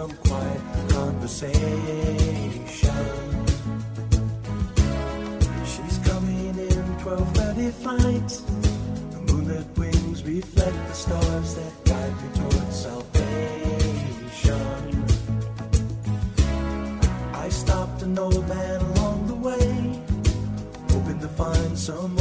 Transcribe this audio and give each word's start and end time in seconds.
Some 0.00 0.16
quiet 0.28 0.62
conversation. 0.88 1.56
She's 5.72 5.98
coming 6.10 6.54
in 6.70 6.84
12:30 7.04 7.70
flight. 7.82 8.30
The 9.12 9.20
moonlit 9.28 9.68
wings 9.76 10.18
reflect 10.24 10.78
the 10.88 10.96
stars 11.04 11.50
that 11.58 11.72
guide 11.90 12.16
me 12.22 12.28
towards 12.38 12.76
salvation. 12.86 14.64
I 17.44 17.46
stopped 17.50 18.00
an 18.02 18.18
old 18.18 18.48
man 18.48 18.80
along 18.90 19.18
the 19.32 19.38
way 19.48 19.70
hoping 20.92 21.20
to 21.26 21.30
find 21.42 21.72
some 21.78 22.14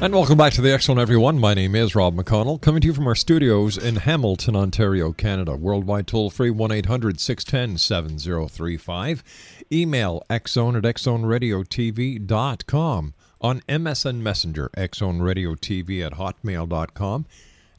And 0.00 0.14
welcome 0.14 0.38
back 0.38 0.52
to 0.52 0.60
the 0.60 0.72
Excellent 0.72 1.00
everyone. 1.00 1.40
My 1.40 1.54
name 1.54 1.74
is 1.74 1.96
Rob 1.96 2.14
McConnell, 2.14 2.60
coming 2.60 2.80
to 2.82 2.86
you 2.86 2.94
from 2.94 3.08
our 3.08 3.16
studios 3.16 3.76
in 3.76 3.96
Hamilton, 3.96 4.54
Ontario, 4.54 5.12
Canada. 5.12 5.56
Worldwide 5.56 6.06
toll 6.06 6.30
free 6.30 6.50
1 6.50 6.70
800 6.70 7.18
610 7.18 7.78
7035. 7.78 9.24
Email 9.72 10.22
xzone 10.30 10.76
at 10.76 10.84
xzoneradiotv.com. 10.84 13.14
On 13.40 13.60
MSN 13.68 14.20
Messenger, 14.20 14.70
xzoneradiotv 14.76 16.06
at 16.06 16.12
hotmail.com. 16.12 17.26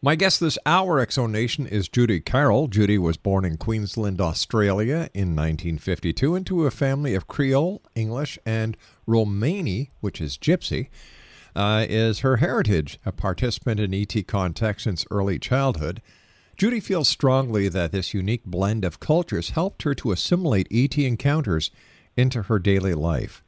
My 0.00 0.14
guest 0.14 0.38
this 0.38 0.58
hour, 0.64 1.04
Exonation, 1.04 1.66
is 1.66 1.88
Judy 1.88 2.20
Carroll. 2.20 2.68
Judy 2.68 2.98
was 2.98 3.16
born 3.16 3.44
in 3.44 3.56
Queensland, 3.56 4.20
Australia 4.20 5.10
in 5.12 5.34
1952 5.34 6.36
into 6.36 6.66
a 6.66 6.70
family 6.70 7.16
of 7.16 7.26
Creole, 7.26 7.82
English, 7.96 8.38
and 8.46 8.76
Romani, 9.08 9.90
which 9.98 10.20
is 10.20 10.38
Gypsy, 10.38 10.86
uh, 11.56 11.84
is 11.88 12.20
her 12.20 12.36
heritage. 12.36 13.00
A 13.04 13.10
participant 13.10 13.80
in 13.80 13.92
ET 13.92 14.24
contact 14.28 14.82
since 14.82 15.04
early 15.10 15.36
childhood, 15.36 16.00
Judy 16.56 16.78
feels 16.78 17.08
strongly 17.08 17.68
that 17.68 17.90
this 17.90 18.14
unique 18.14 18.44
blend 18.44 18.84
of 18.84 19.00
cultures 19.00 19.50
helped 19.50 19.82
her 19.82 19.96
to 19.96 20.12
assimilate 20.12 20.68
ET 20.70 20.96
encounters 20.96 21.72
into 22.16 22.42
her 22.42 22.60
daily 22.60 22.94
life. 22.94 23.42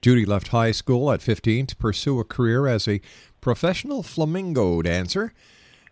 Judy 0.00 0.24
left 0.24 0.48
high 0.48 0.72
school 0.72 1.10
at 1.10 1.22
15 1.22 1.66
to 1.66 1.76
pursue 1.76 2.20
a 2.20 2.24
career 2.24 2.66
as 2.66 2.86
a 2.86 3.00
professional 3.40 4.02
flamenco 4.02 4.82
dancer, 4.82 5.32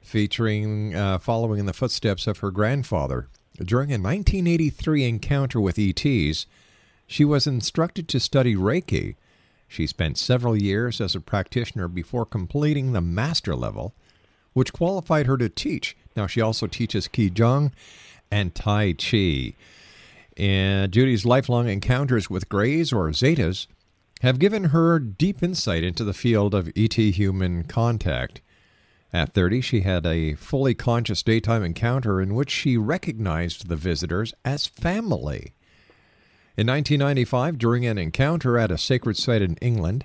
featuring 0.00 0.94
uh, 0.94 1.18
following 1.18 1.58
in 1.58 1.66
the 1.66 1.72
footsteps 1.72 2.26
of 2.26 2.38
her 2.38 2.50
grandfather. 2.50 3.28
During 3.58 3.90
a 3.90 3.98
1983 3.98 5.04
encounter 5.08 5.60
with 5.60 5.78
ETs, 5.78 6.46
she 7.06 7.24
was 7.24 7.46
instructed 7.46 8.08
to 8.08 8.20
study 8.20 8.54
Reiki. 8.54 9.16
She 9.66 9.86
spent 9.86 10.18
several 10.18 10.60
years 10.60 11.00
as 11.00 11.14
a 11.14 11.20
practitioner 11.20 11.88
before 11.88 12.26
completing 12.26 12.92
the 12.92 13.00
master 13.00 13.56
level, 13.56 13.94
which 14.52 14.72
qualified 14.72 15.26
her 15.26 15.36
to 15.38 15.48
teach. 15.48 15.96
Now, 16.14 16.26
she 16.26 16.40
also 16.40 16.66
teaches 16.66 17.08
Qigong 17.08 17.72
and 18.30 18.54
Tai 18.54 18.94
Chi. 18.94 19.54
And 20.36 20.92
Judy's 20.92 21.24
lifelong 21.24 21.68
encounters 21.68 22.28
with 22.28 22.48
Greys 22.48 22.92
or 22.92 23.08
Zetas 23.08 23.66
have 24.22 24.38
given 24.38 24.64
her 24.64 24.98
deep 24.98 25.42
insight 25.42 25.84
into 25.84 26.04
the 26.04 26.14
field 26.14 26.54
of 26.54 26.70
ET 26.76 26.94
human 26.94 27.64
contact. 27.64 28.40
At 29.12 29.34
30, 29.34 29.60
she 29.60 29.80
had 29.80 30.04
a 30.04 30.34
fully 30.34 30.74
conscious 30.74 31.22
daytime 31.22 31.62
encounter 31.62 32.20
in 32.20 32.34
which 32.34 32.50
she 32.50 32.76
recognized 32.76 33.68
the 33.68 33.76
visitors 33.76 34.34
as 34.44 34.66
family. 34.66 35.54
In 36.56 36.66
1995, 36.66 37.58
during 37.58 37.86
an 37.86 37.98
encounter 37.98 38.58
at 38.58 38.70
a 38.70 38.78
sacred 38.78 39.16
site 39.16 39.42
in 39.42 39.56
England, 39.56 40.04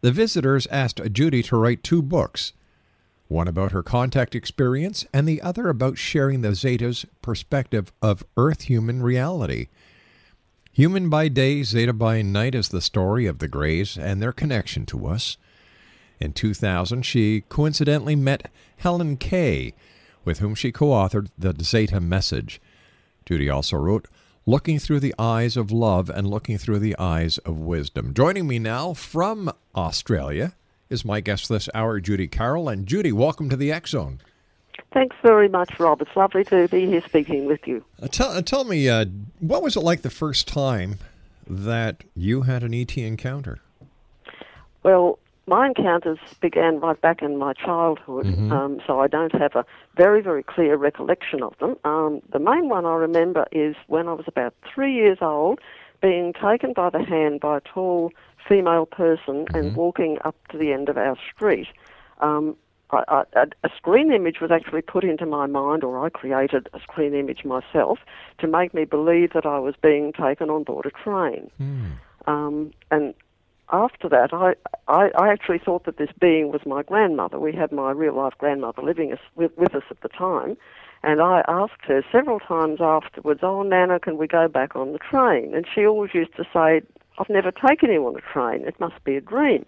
the 0.00 0.12
visitors 0.12 0.66
asked 0.70 1.00
Judy 1.12 1.42
to 1.44 1.56
write 1.56 1.82
two 1.82 2.02
books 2.02 2.52
one 3.28 3.48
about 3.48 3.72
her 3.72 3.82
contact 3.82 4.34
experience, 4.34 5.04
and 5.12 5.26
the 5.26 5.42
other 5.42 5.68
about 5.68 5.98
sharing 5.98 6.42
the 6.42 6.54
Zeta's 6.54 7.04
perspective 7.22 7.92
of 8.00 8.24
Earth 8.36 8.62
human 8.62 9.02
reality. 9.02 9.66
Human 10.76 11.08
by 11.08 11.28
day, 11.28 11.62
Zeta 11.62 11.94
by 11.94 12.20
night 12.20 12.54
is 12.54 12.68
the 12.68 12.82
story 12.82 13.24
of 13.24 13.38
the 13.38 13.48
Greys 13.48 13.96
and 13.96 14.20
their 14.20 14.30
connection 14.30 14.84
to 14.84 15.06
us. 15.06 15.38
In 16.20 16.34
2000, 16.34 17.00
she 17.00 17.44
coincidentally 17.48 18.14
met 18.14 18.50
Helen 18.76 19.16
Kaye, 19.16 19.72
with 20.22 20.40
whom 20.40 20.54
she 20.54 20.70
co 20.70 20.88
authored 20.88 21.28
the 21.38 21.54
Zeta 21.64 21.98
Message. 21.98 22.60
Judy 23.24 23.48
also 23.48 23.78
wrote 23.78 24.06
Looking 24.44 24.78
Through 24.78 25.00
the 25.00 25.14
Eyes 25.18 25.56
of 25.56 25.72
Love 25.72 26.10
and 26.10 26.28
Looking 26.28 26.58
Through 26.58 26.80
the 26.80 26.98
Eyes 26.98 27.38
of 27.38 27.58
Wisdom. 27.58 28.12
Joining 28.12 28.46
me 28.46 28.58
now 28.58 28.92
from 28.92 29.50
Australia 29.74 30.56
is 30.90 31.06
my 31.06 31.20
guest 31.22 31.48
this 31.48 31.70
hour, 31.72 32.00
Judy 32.00 32.28
Carroll. 32.28 32.68
And 32.68 32.86
Judy, 32.86 33.12
welcome 33.12 33.48
to 33.48 33.56
the 33.56 33.72
X 33.72 33.92
Zone. 33.92 34.20
Thanks 34.92 35.16
very 35.22 35.48
much, 35.48 35.78
Rob. 35.78 36.00
It's 36.00 36.16
lovely 36.16 36.44
to 36.44 36.68
be 36.68 36.86
here 36.86 37.02
speaking 37.02 37.46
with 37.46 37.66
you. 37.66 37.84
Uh, 38.00 38.08
tell, 38.08 38.30
uh, 38.30 38.42
tell 38.42 38.64
me, 38.64 38.88
uh, 38.88 39.04
what 39.40 39.62
was 39.62 39.76
it 39.76 39.80
like 39.80 40.02
the 40.02 40.10
first 40.10 40.48
time 40.48 40.98
that 41.46 42.04
you 42.14 42.42
had 42.42 42.62
an 42.62 42.72
ET 42.72 42.96
encounter? 42.96 43.58
Well, 44.82 45.18
my 45.46 45.66
encounters 45.66 46.18
began 46.40 46.80
right 46.80 47.00
back 47.00 47.22
in 47.22 47.36
my 47.36 47.52
childhood, 47.52 48.26
um, 48.50 48.80
so 48.84 49.00
I 49.00 49.06
don't 49.06 49.32
have 49.32 49.54
a 49.54 49.64
very, 49.96 50.20
very 50.20 50.42
clear 50.42 50.76
recollection 50.76 51.42
of 51.42 51.56
them. 51.58 51.76
Um, 51.84 52.20
the 52.32 52.40
main 52.40 52.68
one 52.68 52.84
I 52.84 52.94
remember 52.94 53.46
is 53.52 53.76
when 53.86 54.08
I 54.08 54.12
was 54.12 54.24
about 54.26 54.54
three 54.72 54.92
years 54.92 55.18
old, 55.20 55.60
being 56.02 56.32
taken 56.32 56.72
by 56.72 56.90
the 56.90 57.04
hand 57.04 57.40
by 57.40 57.58
a 57.58 57.60
tall 57.60 58.12
female 58.48 58.86
person 58.86 59.46
and 59.54 59.76
walking 59.76 60.18
up 60.24 60.36
to 60.48 60.58
the 60.58 60.72
end 60.72 60.88
of 60.88 60.96
our 60.96 61.16
street. 61.32 61.68
Um, 62.20 62.56
I, 62.96 63.04
I, 63.08 63.22
a- 63.42 63.66
a 63.66 63.70
screen 63.76 64.12
image 64.12 64.40
was 64.40 64.50
actually 64.50 64.82
put 64.82 65.04
into 65.04 65.26
my 65.26 65.46
mind, 65.46 65.84
or 65.84 66.04
I 66.04 66.08
created 66.10 66.68
a 66.72 66.80
screen 66.80 67.14
image 67.14 67.44
myself 67.44 67.98
to 68.38 68.46
make 68.46 68.72
me 68.74 68.84
believe 68.84 69.32
that 69.34 69.46
I 69.46 69.58
was 69.58 69.74
being 69.82 70.12
taken 70.12 70.50
on 70.50 70.62
board 70.64 70.86
a 70.86 70.90
train. 70.90 71.50
Um, 72.26 72.72
and 72.90 73.14
after 73.72 74.08
that, 74.08 74.32
I, 74.32 74.54
I, 74.88 75.10
I 75.16 75.28
actually 75.32 75.58
thought 75.58 75.84
that 75.84 75.96
this 75.96 76.10
being 76.20 76.52
was 76.52 76.60
my 76.66 76.82
grandmother. 76.82 77.38
We 77.38 77.52
had 77.52 77.72
my 77.72 77.90
real 77.92 78.14
life 78.14 78.34
grandmother 78.38 78.82
living 78.82 79.12
us, 79.12 79.18
with, 79.34 79.56
with 79.56 79.74
us 79.74 79.82
at 79.90 80.00
the 80.02 80.08
time. 80.08 80.56
And 81.02 81.20
I 81.20 81.42
asked 81.46 81.82
her 81.86 82.02
several 82.10 82.40
times 82.40 82.80
afterwards, 82.80 83.40
Oh, 83.42 83.62
Nana, 83.62 84.00
can 84.00 84.16
we 84.18 84.26
go 84.26 84.48
back 84.48 84.74
on 84.74 84.92
the 84.92 84.98
train? 84.98 85.54
And 85.54 85.66
she 85.72 85.86
always 85.86 86.14
used 86.14 86.34
to 86.36 86.44
say, 86.52 86.82
I've 87.18 87.28
never 87.28 87.50
taken 87.52 87.90
you 87.90 88.06
on 88.06 88.16
a 88.16 88.20
train. 88.20 88.66
It 88.66 88.78
must 88.80 89.02
be 89.04 89.16
a 89.16 89.20
dream. 89.20 89.64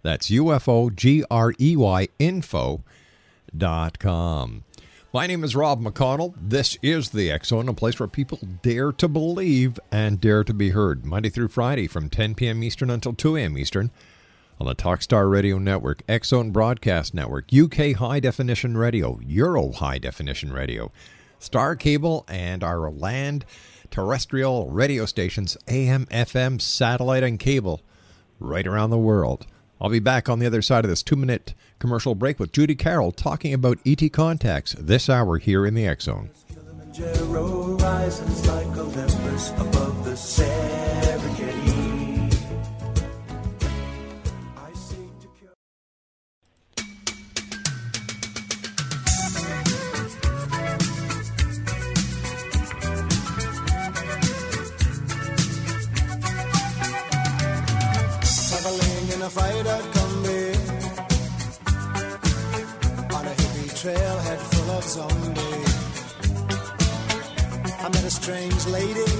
That's 0.00 0.30
UFO 0.30 0.96
G 0.96 1.22
R 1.30 1.52
E 1.60 1.76
Y 1.76 2.08
info 2.18 2.82
com. 3.98 4.64
My 5.12 5.26
name 5.28 5.44
is 5.44 5.54
Rob 5.54 5.80
McConnell. 5.80 6.34
This 6.40 6.76
is 6.82 7.10
the 7.10 7.38
Zone, 7.44 7.68
a 7.68 7.74
place 7.74 8.00
where 8.00 8.08
people 8.08 8.40
dare 8.62 8.90
to 8.92 9.06
believe 9.06 9.78
and 9.92 10.20
dare 10.20 10.42
to 10.42 10.52
be 10.52 10.70
heard. 10.70 11.04
Monday 11.04 11.28
through 11.28 11.48
Friday 11.48 11.86
from 11.86 12.10
10 12.10 12.34
p.m. 12.34 12.64
Eastern 12.64 12.90
until 12.90 13.12
2 13.12 13.36
a.m. 13.36 13.56
Eastern 13.56 13.90
on 14.58 14.66
the 14.66 14.74
Talkstar 14.74 15.30
Radio 15.30 15.58
Network, 15.58 16.02
Zone 16.24 16.50
Broadcast 16.50 17.14
Network, 17.14 17.46
UK 17.52 17.92
High 17.96 18.20
Definition 18.20 18.76
Radio, 18.76 19.20
Euro 19.24 19.70
High 19.72 19.98
Definition 19.98 20.52
Radio, 20.52 20.90
Star 21.38 21.76
Cable, 21.76 22.24
and 22.28 22.64
our 22.64 22.90
land 22.90 23.44
terrestrial 23.90 24.68
radio 24.70 25.06
stations, 25.06 25.56
AM, 25.68 26.06
FM, 26.06 26.60
satellite, 26.60 27.22
and 27.22 27.38
cable 27.38 27.82
right 28.40 28.66
around 28.66 28.90
the 28.90 28.98
world. 28.98 29.46
I'll 29.80 29.90
be 29.90 30.00
back 30.00 30.28
on 30.28 30.38
the 30.38 30.46
other 30.46 30.62
side 30.62 30.84
of 30.84 30.88
this 30.88 31.02
two 31.02 31.14
minute 31.16 31.54
commercial 31.84 32.14
break 32.14 32.40
with 32.40 32.50
Judy 32.50 32.74
Carroll 32.74 33.12
talking 33.12 33.52
about 33.52 33.78
ET 33.84 34.10
contacts 34.10 34.74
this 34.78 35.10
hour 35.10 35.36
here 35.36 35.66
in 35.66 35.74
the 35.74 35.86
X 35.86 36.04
Zone. 36.04 36.30
Strange 68.24 68.66
lady, 68.68 69.13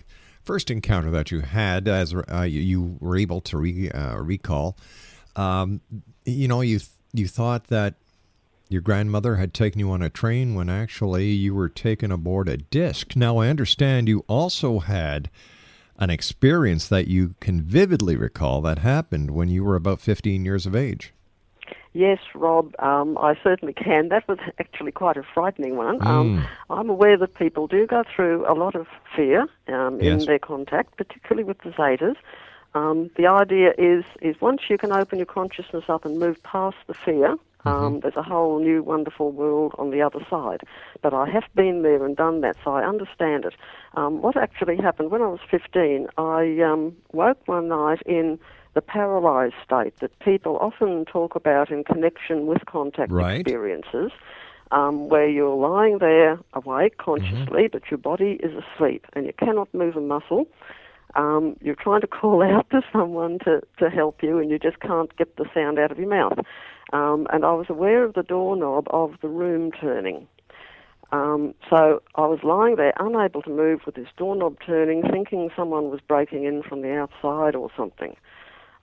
first 0.48 0.70
encounter 0.70 1.10
that 1.10 1.30
you 1.30 1.40
had 1.40 1.86
as 1.86 2.14
uh, 2.14 2.40
you, 2.40 2.96
were 3.00 3.18
able 3.18 3.38
to 3.38 3.58
re, 3.58 3.90
uh, 3.90 4.16
recall, 4.16 4.78
um, 5.36 5.82
you 6.24 6.48
know, 6.48 6.62
you 6.62 6.80
you 7.12 7.28
thought 7.28 7.66
that 7.66 7.96
your 8.70 8.80
grandmother 8.80 9.36
had 9.36 9.52
taken 9.52 9.78
you 9.78 9.90
on 9.90 10.00
a 10.00 10.08
train 10.08 10.54
when 10.54 10.70
actually 10.70 11.26
you 11.26 11.54
were 11.54 11.68
taken 11.68 12.10
aboard 12.10 12.48
a 12.48 12.56
disc. 12.56 13.14
Now 13.14 13.36
I 13.36 13.48
understand 13.48 14.08
you 14.08 14.24
also 14.26 14.78
had 14.78 15.28
an 15.98 16.08
experience 16.08 16.88
that 16.88 17.08
you 17.08 17.34
can 17.40 17.60
vividly 17.60 18.16
recall 18.16 18.62
that 18.62 18.78
happened 18.78 19.32
when 19.32 19.50
you 19.50 19.62
were 19.62 19.76
about 19.76 20.00
15 20.00 20.46
years 20.46 20.64
of 20.64 20.74
age. 20.74 21.12
Yes, 21.92 22.18
Rob, 22.34 22.74
um, 22.80 23.16
I 23.18 23.34
certainly 23.42 23.72
can. 23.72 24.08
That 24.08 24.28
was 24.28 24.38
actually 24.58 24.92
quite 24.92 25.16
a 25.16 25.22
frightening 25.22 25.76
one. 25.76 25.98
Mm. 26.00 26.06
Um, 26.06 26.46
I'm 26.70 26.90
aware 26.90 27.16
that 27.16 27.34
people 27.34 27.66
do 27.66 27.86
go 27.86 28.04
through 28.14 28.44
a 28.46 28.54
lot 28.54 28.74
of 28.74 28.86
fear 29.16 29.46
um, 29.68 30.00
in 30.00 30.24
their 30.26 30.38
contact, 30.38 30.96
particularly 30.96 31.44
with 31.44 31.58
the 31.62 31.70
Zetas. 31.70 32.16
Um, 32.74 33.10
the 33.16 33.26
idea 33.26 33.72
is, 33.78 34.04
is 34.20 34.40
once 34.40 34.62
you 34.68 34.76
can 34.76 34.92
open 34.92 35.18
your 35.18 35.26
consciousness 35.26 35.84
up 35.88 36.04
and 36.04 36.18
move 36.18 36.42
past 36.42 36.76
the 36.86 36.94
fear, 36.94 37.36
um, 37.64 38.00
there's 38.00 38.16
a 38.16 38.22
whole 38.22 38.60
new 38.60 38.82
wonderful 38.82 39.32
world 39.32 39.74
on 39.78 39.90
the 39.90 40.00
other 40.00 40.20
side. 40.30 40.60
But 41.02 41.12
I 41.12 41.28
have 41.28 41.44
been 41.54 41.82
there 41.82 42.04
and 42.04 42.16
done 42.16 42.40
that, 42.42 42.56
so 42.64 42.72
I 42.72 42.86
understand 42.86 43.44
it. 43.44 43.54
Um, 43.94 44.22
what 44.22 44.36
actually 44.36 44.76
happened 44.76 45.10
when 45.10 45.22
I 45.22 45.26
was 45.26 45.40
15, 45.50 46.08
I 46.16 46.60
um, 46.60 46.96
woke 47.12 47.40
one 47.46 47.68
night 47.68 48.00
in 48.06 48.38
the 48.78 48.82
paralyzed 48.82 49.56
state 49.64 49.98
that 49.98 50.16
people 50.20 50.56
often 50.60 51.04
talk 51.04 51.34
about 51.34 51.68
in 51.68 51.82
connection 51.82 52.46
with 52.46 52.64
contact 52.66 53.10
Right. 53.10 53.40
experiences, 53.40 54.12
um, 54.70 55.08
where 55.08 55.28
you're 55.28 55.56
lying 55.56 55.98
there 55.98 56.38
awake 56.52 56.96
consciously, 56.98 57.66
but 57.66 57.82
your 57.90 57.98
body 57.98 58.38
is 58.40 58.52
asleep 58.54 59.04
and 59.14 59.26
you 59.26 59.32
cannot 59.36 59.66
move 59.74 59.96
a 59.96 60.00
muscle. 60.00 60.46
Um, 61.16 61.56
you're 61.60 61.74
trying 61.74 62.02
to 62.02 62.06
call 62.06 62.40
out 62.54 62.70
to 62.70 62.82
someone 62.92 63.40
to, 63.40 63.62
to 63.80 63.90
help 63.90 64.22
you, 64.22 64.38
and 64.38 64.48
you 64.48 64.60
just 64.60 64.78
can't 64.78 65.10
get 65.16 65.34
the 65.34 65.46
sound 65.52 65.80
out 65.80 65.90
of 65.90 65.98
your 65.98 66.08
mouth. 66.08 66.38
Um, 66.92 67.26
and 67.32 67.44
I 67.44 67.54
was 67.54 67.66
aware 67.68 68.04
of 68.04 68.14
the 68.14 68.22
doorknob 68.22 68.86
of 68.90 69.14
the 69.22 69.28
room 69.28 69.72
turning. 69.72 70.28
Um, 71.10 71.52
so 71.68 72.00
I 72.14 72.26
was 72.26 72.38
lying 72.44 72.76
there, 72.76 72.92
unable 73.00 73.42
to 73.42 73.50
move 73.50 73.80
with 73.86 73.96
this 73.96 74.08
doorknob 74.16 74.58
turning, 74.64 75.02
thinking 75.02 75.50
someone 75.56 75.90
was 75.90 75.98
breaking 76.06 76.44
in 76.44 76.62
from 76.62 76.82
the 76.82 76.92
outside 76.92 77.56
or 77.56 77.70
something. 77.76 78.14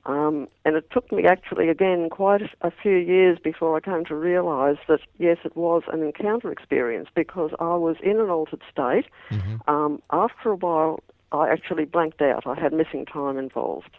Um, 0.05 0.47
and 0.65 0.75
it 0.75 0.89
took 0.91 1.11
me 1.11 1.25
actually, 1.25 1.69
again, 1.69 2.09
quite 2.09 2.41
a 2.61 2.71
few 2.71 2.95
years 2.95 3.39
before 3.43 3.75
I 3.75 3.79
came 3.79 4.05
to 4.05 4.15
realise 4.15 4.77
that, 4.87 4.99
yes, 5.17 5.37
it 5.43 5.55
was 5.55 5.81
an 5.91 6.03
encounter 6.03 6.51
experience 6.51 7.09
because 7.15 7.51
I 7.59 7.75
was 7.75 7.95
in 8.03 8.19
an 8.19 8.29
altered 8.29 8.61
state. 8.71 9.05
Um, 9.67 10.01
after 10.11 10.51
a 10.51 10.55
while, 10.55 11.03
I 11.31 11.49
actually 11.49 11.85
blanked 11.85 12.21
out. 12.21 12.45
I 12.45 12.59
had 12.59 12.71
missing 12.71 13.05
time 13.05 13.37
involved. 13.37 13.89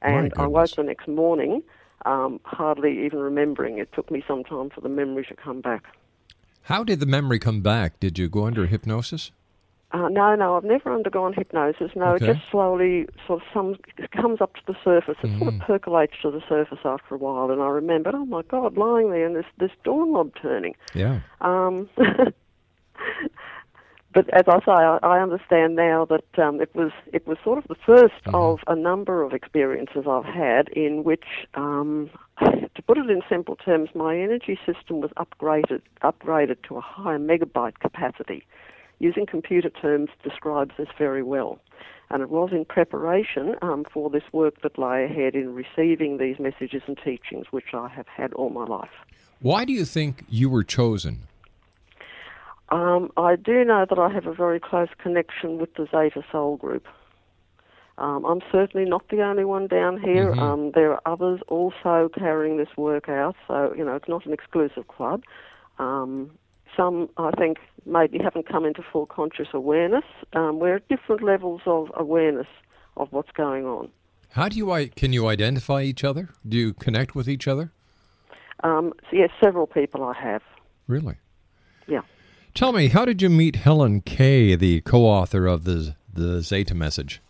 And 0.00 0.32
I 0.36 0.46
woke 0.46 0.70
the 0.76 0.84
next 0.84 1.08
morning, 1.08 1.62
um, 2.06 2.38
hardly 2.44 3.04
even 3.04 3.18
remembering. 3.18 3.78
It 3.78 3.92
took 3.92 4.12
me 4.12 4.22
some 4.28 4.44
time 4.44 4.70
for 4.70 4.80
the 4.80 4.88
memory 4.88 5.24
to 5.26 5.34
come 5.34 5.60
back. 5.60 5.84
How 6.62 6.84
did 6.84 7.00
the 7.00 7.06
memory 7.06 7.40
come 7.40 7.62
back? 7.62 7.98
Did 7.98 8.16
you 8.16 8.28
go 8.28 8.46
under 8.46 8.66
hypnosis? 8.66 9.32
Uh, 9.90 10.08
no, 10.10 10.34
no, 10.34 10.54
I've 10.56 10.64
never 10.64 10.92
undergone 10.92 11.32
hypnosis. 11.32 11.92
No, 11.96 12.12
Okay. 12.14 12.26
it 12.26 12.34
just 12.34 12.50
slowly 12.50 13.06
sort 13.26 13.40
of 13.40 13.48
some, 13.54 13.76
it 13.96 14.10
comes 14.10 14.40
up 14.42 14.54
to 14.56 14.60
the 14.66 14.76
surface. 14.84 15.16
It 15.22 15.30
sort 15.38 15.54
Mm. 15.54 15.60
of 15.60 15.66
percolates 15.66 16.12
to 16.22 16.30
the 16.30 16.42
surface 16.46 16.80
after 16.84 17.14
a 17.14 17.18
while, 17.18 17.50
and 17.50 17.62
I 17.62 17.68
remembered, 17.68 18.14
oh 18.14 18.26
my 18.26 18.42
God, 18.42 18.76
lying 18.76 19.10
there 19.10 19.24
and 19.26 19.34
this 19.34 19.46
this 19.56 19.70
doorknob 19.84 20.32
turning. 20.42 20.74
Yeah. 20.94 21.20
Um, 21.40 21.88
but 24.12 24.28
as 24.34 24.42
I 24.46 24.58
say, 24.60 24.72
I, 24.72 24.98
I 25.02 25.20
understand 25.20 25.76
now 25.76 26.04
that 26.04 26.38
um, 26.38 26.60
it 26.60 26.74
was 26.74 26.92
it 27.12 27.26
was 27.26 27.38
sort 27.42 27.56
of 27.56 27.64
the 27.68 27.76
1st 27.76 28.34
of 28.34 28.58
a 28.66 28.74
number 28.76 29.22
of 29.22 29.32
experiences 29.32 30.04
I've 30.06 30.26
had 30.26 30.68
in 30.68 31.02
which, 31.02 31.24
um, 31.54 32.10
to 32.40 32.82
put 32.86 32.98
it 32.98 33.08
in 33.08 33.22
simple 33.26 33.56
terms, 33.56 33.88
my 33.94 34.18
energy 34.18 34.58
system 34.66 35.00
was 35.00 35.10
upgraded 35.16 35.80
upgraded 36.02 36.62
to 36.64 36.76
a 36.76 36.82
higher 36.82 37.18
megabyte 37.18 37.78
capacity. 37.78 38.44
Using 39.00 39.26
computer 39.26 39.70
terms 39.70 40.10
describes 40.22 40.72
this 40.76 40.88
very 40.98 41.22
well. 41.22 41.60
And 42.10 42.22
it 42.22 42.30
was 42.30 42.50
in 42.52 42.64
preparation 42.64 43.54
um, 43.62 43.84
for 43.92 44.10
this 44.10 44.22
work 44.32 44.62
that 44.62 44.78
lay 44.78 45.04
ahead 45.04 45.34
in 45.34 45.54
receiving 45.54 46.18
these 46.18 46.38
messages 46.38 46.82
and 46.86 46.98
teachings, 47.04 47.46
which 47.50 47.74
I 47.74 47.88
have 47.88 48.06
had 48.08 48.32
all 48.32 48.50
my 48.50 48.64
life. 48.64 48.90
Why 49.40 49.64
do 49.64 49.72
you 49.72 49.84
think 49.84 50.24
you 50.28 50.48
were 50.50 50.64
chosen? 50.64 51.20
Um, 52.70 53.10
I 53.16 53.36
do 53.36 53.64
know 53.64 53.86
that 53.88 53.98
I 53.98 54.10
have 54.10 54.26
a 54.26 54.34
very 54.34 54.60
close 54.60 54.88
connection 54.98 55.58
with 55.58 55.74
the 55.74 55.84
Zeta 55.84 56.22
Soul 56.30 56.56
Group. 56.56 56.86
Um, 57.98 58.24
I'm 58.24 58.40
certainly 58.52 58.88
not 58.88 59.08
the 59.08 59.22
only 59.22 59.44
one 59.44 59.66
down 59.66 60.00
here. 60.00 60.32
Mhm. 60.32 60.38
Um, 60.38 60.70
there 60.72 60.92
are 60.92 61.00
others 61.04 61.40
also 61.48 62.08
carrying 62.16 62.56
this 62.56 62.68
work 62.76 63.08
out, 63.08 63.36
so 63.46 63.74
you 63.76 63.84
know 63.84 63.96
it's 63.96 64.08
not 64.08 64.24
an 64.24 64.32
exclusive 64.32 64.86
club. 64.86 65.24
Um, 65.78 66.30
some, 66.78 67.08
I 67.16 67.32
think, 67.32 67.58
maybe 67.84 68.18
haven't 68.18 68.48
come 68.48 68.64
into 68.64 68.82
full 68.92 69.06
conscious 69.06 69.48
awareness. 69.52 70.04
Um, 70.32 70.60
we're 70.60 70.76
at 70.76 70.88
different 70.88 71.22
levels 71.22 71.60
of 71.66 71.90
awareness 71.96 72.46
of 72.96 73.08
what's 73.10 73.30
going 73.32 73.64
on. 73.64 73.90
How 74.30 74.48
do 74.48 74.56
you 74.56 74.90
can 74.94 75.12
you 75.12 75.26
identify 75.26 75.82
each 75.82 76.04
other? 76.04 76.28
Do 76.46 76.56
you 76.56 76.74
connect 76.74 77.14
with 77.14 77.28
each 77.28 77.48
other? 77.48 77.72
Um, 78.62 78.92
so 79.10 79.16
yes, 79.16 79.30
several 79.42 79.66
people 79.66 80.02
I 80.04 80.14
have. 80.20 80.42
Really? 80.86 81.16
Yeah. 81.86 82.02
Tell 82.54 82.72
me, 82.72 82.88
how 82.88 83.04
did 83.04 83.22
you 83.22 83.30
meet 83.30 83.56
Helen 83.56 84.00
Kaye, 84.02 84.54
the 84.54 84.80
co-author 84.82 85.46
of 85.46 85.64
the 85.64 85.96
the 86.12 86.42
Zeta 86.42 86.74
message? 86.74 87.20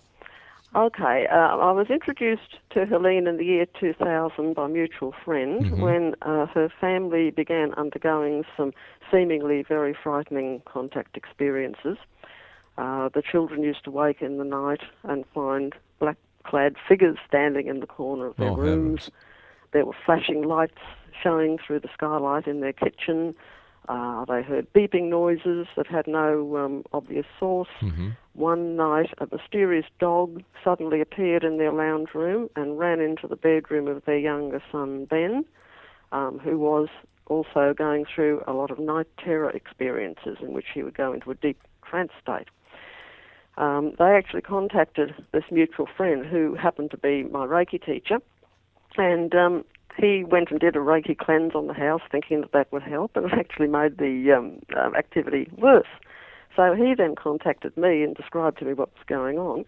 Okay, 0.77 1.27
uh, 1.33 1.57
I 1.57 1.73
was 1.73 1.87
introduced 1.89 2.59
to 2.71 2.85
Helene 2.85 3.27
in 3.27 3.39
the 3.39 3.45
year 3.45 3.67
2000 3.81 4.55
by 4.55 4.67
a 4.67 4.69
mutual 4.69 5.13
friend 5.25 5.65
Mhm. 5.65 5.79
when 5.81 6.15
uh, 6.23 6.45
her 6.47 6.69
family 6.69 7.31
began 7.31 7.73
undergoing 7.75 8.45
some 8.55 8.75
seemingly 9.11 9.63
very 9.63 9.95
frightening 9.95 10.61
contact 10.67 11.17
experiences. 11.17 11.97
Uh, 12.77 13.09
the 13.09 13.23
children 13.23 13.63
used 13.63 13.83
to 13.85 13.91
wake 13.91 14.21
in 14.21 14.37
the 14.37 14.45
night 14.45 14.83
and 15.05 15.25
find 15.35 15.75
black 16.01 16.19
clad 16.45 16.77
figures 16.87 17.17
standing 17.27 17.67
in 17.67 17.81
the 17.81 17.87
corner 17.87 18.27
of 18.27 18.37
their 18.37 18.51
Oh, 18.51 18.57
rooms. 18.57 19.07
heavens. 19.07 19.11
There 19.73 19.87
were 19.87 19.97
flashing 20.05 20.43
lights 20.43 20.81
showing 21.23 21.59
through 21.59 21.81
the 21.81 21.89
skylight 21.95 22.47
in 22.47 22.61
their 22.61 22.75
kitchen. 22.75 23.35
Uh, 23.89 24.27
they 24.27 24.43
heard 24.43 24.71
beeping 24.75 25.09
noises 25.09 25.67
that 25.75 25.87
had 25.87 26.07
no 26.07 26.57
um, 26.59 26.85
obvious 26.93 27.25
source. 27.41 27.69
Mm-hmm. 27.81 28.11
One 28.35 28.77
night, 28.77 29.11
a 29.19 29.27
mysterious 29.33 29.87
dog 29.99 30.43
suddenly 30.63 31.01
appeared 31.01 31.43
in 31.43 31.57
their 31.57 31.73
lounge 31.73 32.11
room 32.15 32.51
and 32.55 32.79
ran 32.79 33.01
into 33.01 33.27
the 33.27 33.37
bedroom 33.37 33.89
of 33.89 34.05
their 34.05 34.19
younger 34.19 34.63
son, 34.71 35.07
Ben, 35.07 35.45
um, 36.13 36.39
who 36.39 36.59
was 36.59 36.89
also 37.27 37.75
going 37.77 38.05
through 38.05 38.43
a 38.47 38.53
lot 38.53 38.71
of 38.71 38.79
night 38.79 39.07
terror 39.23 39.51
experiences 39.51 40.37
in 40.43 40.53
which 40.53 40.67
he 40.75 40.83
would 40.83 40.97
go 40.97 41.13
into 41.13 41.31
a 41.31 41.35
deep 41.35 41.59
trance 41.83 42.13
state. 42.23 42.49
Um, 43.57 43.95
they 43.99 44.13
actually 44.13 44.43
contacted 44.43 45.15
this 45.33 45.45
mutual 45.51 45.89
friend 45.97 46.25
who 46.25 46.55
happened 46.55 46.91
to 46.93 46.99
be 46.99 47.25
my 47.25 47.47
Reiki 47.47 47.83
teacher, 47.85 48.19
and 48.97 49.35
um, 49.35 49.65
he 49.97 50.25
went 50.25 50.51
and 50.51 50.61
did 50.61 50.77
a 50.77 50.81
Reiki 50.81 51.17
cleanse 51.17 51.55
on 51.55 51.67
the 51.67 51.75
house, 51.75 52.03
thinking 52.11 52.41
that 52.43 52.53
that 52.53 52.73
would 52.73 52.83
help, 52.83 53.17
and 53.17 53.27
it 53.27 53.33
actually 53.33 53.69
made 53.69 53.99
the 53.99 54.33
um, 54.33 54.61
um, 54.77 54.95
activity 54.95 55.51
worse. 55.57 55.89
So 56.57 56.75
he 56.75 56.95
then 56.97 57.15
contacted 57.15 57.77
me 57.77 58.03
and 58.03 58.15
described 58.15 58.59
to 58.59 58.65
me 58.65 58.75
what 58.75 58.91
was 58.95 59.05
going 59.07 59.39
on, 59.39 59.65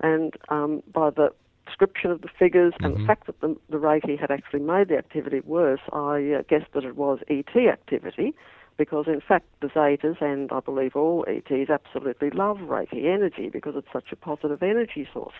and 0.00 0.34
um, 0.48 0.82
by 0.92 1.10
the 1.10 1.32
description 1.66 2.10
of 2.10 2.20
the 2.20 2.28
figures 2.38 2.74
and 2.80 2.96
the 2.96 3.06
fact 3.06 3.26
that 3.26 3.40
the, 3.40 3.56
the 3.70 3.78
Reiki 3.78 4.18
had 4.18 4.30
actually 4.30 4.60
made 4.60 4.88
the 4.88 4.98
activity 4.98 5.40
worse, 5.40 5.80
I 5.92 6.32
uh, 6.38 6.42
guessed 6.48 6.72
that 6.74 6.84
it 6.84 6.96
was 6.96 7.20
ET 7.28 7.56
activity, 7.56 8.34
because 8.76 9.06
in 9.06 9.20
fact 9.20 9.46
the 9.60 9.68
Zetas 9.68 10.20
and 10.20 10.50
I 10.52 10.60
believe 10.60 10.96
all 10.96 11.24
ETs 11.28 11.70
absolutely 11.70 12.30
love 12.30 12.58
Reiki 12.58 13.06
energy 13.06 13.48
because 13.48 13.74
it's 13.76 13.88
such 13.92 14.12
a 14.12 14.16
positive 14.16 14.62
energy 14.62 15.08
source. 15.12 15.34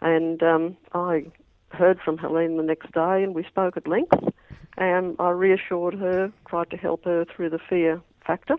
And 0.00 0.42
um, 0.42 0.76
I 0.92 1.26
heard 1.70 1.98
from 2.04 2.18
Helene 2.18 2.56
the 2.56 2.62
next 2.62 2.92
day 2.92 3.22
and 3.22 3.34
we 3.34 3.44
spoke 3.44 3.76
at 3.76 3.86
length 3.86 4.14
and 4.78 5.16
I 5.18 5.30
reassured 5.30 5.94
her, 5.94 6.32
tried 6.48 6.70
to 6.70 6.76
help 6.76 7.04
her 7.04 7.24
through 7.24 7.50
the 7.50 7.58
fear 7.58 8.00
factor 8.26 8.56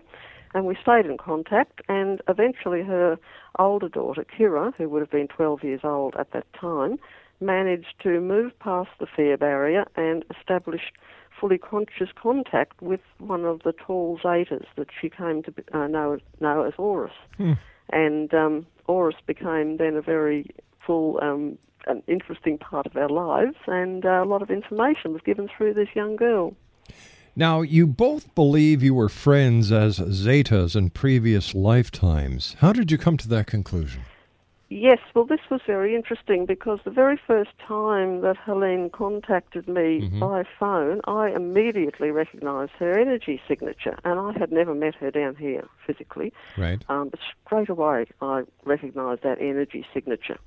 and 0.54 0.66
we 0.66 0.76
stayed 0.80 1.06
in 1.06 1.18
contact 1.18 1.80
and 1.88 2.20
eventually 2.28 2.82
her 2.82 3.18
older 3.58 3.88
daughter 3.88 4.24
Kira, 4.24 4.74
who 4.76 4.88
would 4.88 5.00
have 5.00 5.10
been 5.10 5.28
12 5.28 5.64
years 5.64 5.80
old 5.84 6.14
at 6.18 6.32
that 6.32 6.46
time, 6.52 6.98
managed 7.40 7.94
to 8.02 8.20
move 8.20 8.58
past 8.58 8.90
the 8.98 9.06
fear 9.06 9.36
barrier 9.36 9.84
and 9.96 10.24
established 10.36 10.92
fully 11.38 11.58
conscious 11.58 12.08
contact 12.20 12.80
with 12.82 13.00
one 13.18 13.44
of 13.44 13.62
the 13.62 13.72
tall 13.72 14.18
Zetas 14.22 14.66
that 14.76 14.88
she 15.00 15.08
came 15.08 15.42
to 15.44 15.54
uh, 15.72 15.86
know, 15.86 16.18
know 16.40 16.64
as 16.64 16.74
Horus. 16.74 17.12
And 17.90 18.34
um, 18.34 18.66
Horus 18.86 19.16
became 19.26 19.76
then 19.76 19.94
a 19.94 20.02
very 20.02 20.50
full, 20.88 21.20
um, 21.22 21.58
an 21.86 22.02
interesting 22.08 22.56
part 22.58 22.86
of 22.86 22.96
our 22.96 23.10
lives, 23.10 23.56
and 23.66 24.04
uh, 24.04 24.22
a 24.22 24.24
lot 24.24 24.42
of 24.42 24.50
information 24.50 25.12
was 25.12 25.22
given 25.22 25.48
through 25.54 25.74
this 25.74 25.88
young 25.94 26.16
girl. 26.16 26.56
Now, 27.36 27.60
you 27.60 27.86
both 27.86 28.34
believe 28.34 28.82
you 28.82 28.94
were 28.94 29.08
friends 29.08 29.70
as 29.70 29.98
Zetas 29.98 30.74
in 30.74 30.90
previous 30.90 31.54
lifetimes. 31.54 32.56
How 32.58 32.72
did 32.72 32.90
you 32.90 32.98
come 32.98 33.16
to 33.18 33.28
that 33.28 33.46
conclusion? 33.46 34.02
Yes, 34.70 34.98
well, 35.14 35.24
this 35.24 35.40
was 35.50 35.62
very 35.66 35.94
interesting 35.94 36.44
because 36.44 36.80
the 36.84 36.90
very 36.90 37.18
first 37.26 37.52
time 37.66 38.20
that 38.20 38.36
Helene 38.36 38.90
contacted 38.90 39.66
me 39.66 40.10
by 40.20 40.44
phone, 40.58 41.00
I 41.04 41.30
immediately 41.30 42.10
recognized 42.10 42.72
her 42.78 42.98
energy 42.98 43.40
signature, 43.48 43.96
and 44.04 44.20
I 44.20 44.38
had 44.38 44.52
never 44.52 44.74
met 44.74 44.94
her 44.96 45.10
down 45.10 45.36
here 45.36 45.66
physically. 45.86 46.34
Right. 46.58 46.84
Um, 46.90 47.08
but 47.08 47.20
straight 47.46 47.70
away, 47.70 48.06
I 48.20 48.42
recognized 48.64 49.22
that 49.22 49.38
energy 49.40 49.86
signature, 49.94 50.38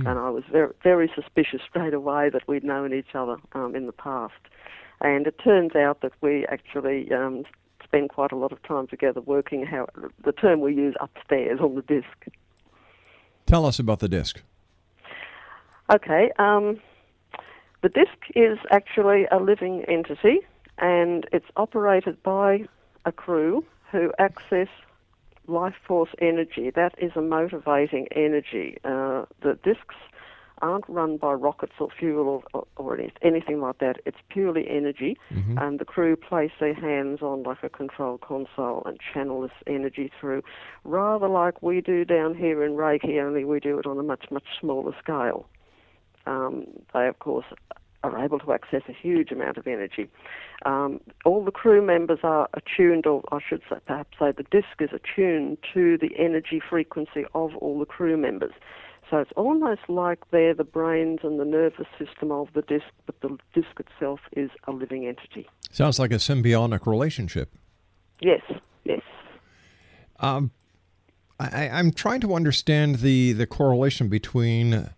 and 0.00 0.18
I 0.18 0.30
was 0.30 0.44
very, 0.50 0.72
very 0.82 1.10
suspicious 1.14 1.60
straight 1.68 1.94
away 1.94 2.30
that 2.30 2.46
we'd 2.48 2.64
known 2.64 2.92
each 2.92 3.14
other 3.14 3.36
um, 3.52 3.74
in 3.74 3.86
the 3.86 3.92
past. 3.92 4.34
And 5.00 5.26
it 5.26 5.38
turns 5.42 5.74
out 5.74 6.00
that 6.02 6.12
we 6.20 6.46
actually 6.46 7.12
um, 7.12 7.44
spend 7.82 8.10
quite 8.10 8.32
a 8.32 8.36
lot 8.36 8.52
of 8.52 8.62
time 8.62 8.86
together 8.86 9.20
working 9.20 9.64
how 9.66 9.86
the 10.24 10.32
term 10.32 10.60
we 10.60 10.74
use 10.74 10.94
upstairs 11.00 11.60
on 11.60 11.74
the 11.74 11.82
disc. 11.82 12.26
Tell 13.46 13.66
us 13.66 13.78
about 13.78 14.00
the 14.00 14.08
disc. 14.08 14.40
Okay. 15.90 16.30
Um, 16.38 16.80
the 17.82 17.88
disc 17.90 18.16
is 18.34 18.58
actually 18.70 19.26
a 19.30 19.36
living 19.36 19.84
entity, 19.86 20.40
and 20.78 21.26
it's 21.32 21.46
operated 21.56 22.22
by 22.22 22.66
a 23.04 23.12
crew 23.12 23.64
who 23.92 24.10
access 24.18 24.68
life 25.46 25.74
force 25.86 26.10
energy. 26.20 26.70
That 26.70 26.94
is 26.98 27.12
a 27.16 27.20
motivating 27.20 28.06
energy. 28.14 28.78
Uh, 28.84 29.24
the 29.42 29.58
discs 29.62 29.96
aren't 30.62 30.88
run 30.88 31.16
by 31.16 31.32
rockets 31.32 31.72
or 31.78 31.88
fuel 31.98 32.42
or, 32.54 32.66
or 32.76 32.94
any- 32.98 33.12
anything 33.22 33.60
like 33.60 33.78
that. 33.78 33.96
It's 34.06 34.16
purely 34.28 34.68
energy, 34.68 35.18
and 35.58 35.78
the 35.78 35.84
crew 35.84 36.16
place 36.16 36.52
their 36.60 36.74
hands 36.74 37.22
on 37.22 37.42
like 37.42 37.62
a 37.62 37.68
control 37.68 38.18
console 38.18 38.82
and 38.86 38.98
channel 39.12 39.42
this 39.42 39.50
energy 39.66 40.10
through, 40.18 40.42
rather 40.84 41.28
like 41.28 41.60
we 41.62 41.80
do 41.80 42.04
down 42.04 42.34
here 42.34 42.64
in 42.64 42.72
Reiki, 42.72 43.20
only 43.22 43.44
we 43.44 43.60
do 43.60 43.78
it 43.78 43.86
on 43.86 43.98
a 43.98 44.02
much, 44.02 44.26
much 44.30 44.44
smaller 44.60 44.94
scale. 45.02 45.46
Um, 46.26 46.66
they, 46.94 47.06
of 47.08 47.18
course, 47.18 47.46
are 48.04 48.24
able 48.24 48.38
to 48.38 48.52
access 48.52 48.82
a 48.88 48.92
huge 48.92 49.32
amount 49.32 49.56
of 49.56 49.66
energy. 49.66 50.08
Um, 50.66 51.00
all 51.24 51.44
the 51.44 51.50
crew 51.50 51.84
members 51.84 52.20
are 52.22 52.48
attuned, 52.54 53.06
or 53.06 53.22
I 53.32 53.38
should 53.46 53.62
say, 53.68 53.76
perhaps 53.86 54.18
say, 54.18 54.32
the 54.32 54.44
disc 54.44 54.80
is 54.80 54.90
attuned 54.92 55.58
to 55.72 55.98
the 55.98 56.10
energy 56.18 56.60
frequency 56.60 57.24
of 57.34 57.56
all 57.56 57.78
the 57.78 57.86
crew 57.86 58.16
members. 58.16 58.52
So 59.10 59.18
it's 59.18 59.32
almost 59.36 59.82
like 59.88 60.18
they're 60.30 60.54
the 60.54 60.64
brains 60.64 61.20
and 61.22 61.38
the 61.38 61.44
nervous 61.44 61.86
system 61.98 62.30
of 62.30 62.48
the 62.54 62.62
disc, 62.62 62.86
but 63.06 63.20
the 63.20 63.36
disc 63.54 63.78
itself 63.78 64.20
is 64.32 64.50
a 64.66 64.72
living 64.72 65.06
entity. 65.06 65.48
Sounds 65.70 65.98
like 65.98 66.10
a 66.10 66.16
symbiotic 66.16 66.86
relationship. 66.86 67.54
Yes, 68.20 68.40
yes. 68.84 69.02
Um, 70.20 70.52
I, 71.38 71.68
I'm 71.68 71.90
trying 71.90 72.20
to 72.20 72.34
understand 72.34 72.96
the, 72.96 73.32
the 73.32 73.46
correlation 73.46 74.08
between 74.08 74.90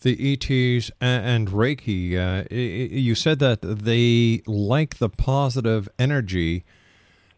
the 0.00 0.32
ETs 0.32 0.90
and, 1.00 1.24
and 1.26 1.48
Reiki. 1.48 2.16
Uh, 2.16 2.44
you 2.54 3.14
said 3.14 3.38
that 3.38 3.60
they 3.62 4.42
like 4.46 4.98
the 4.98 5.08
positive 5.08 5.88
energy 5.98 6.64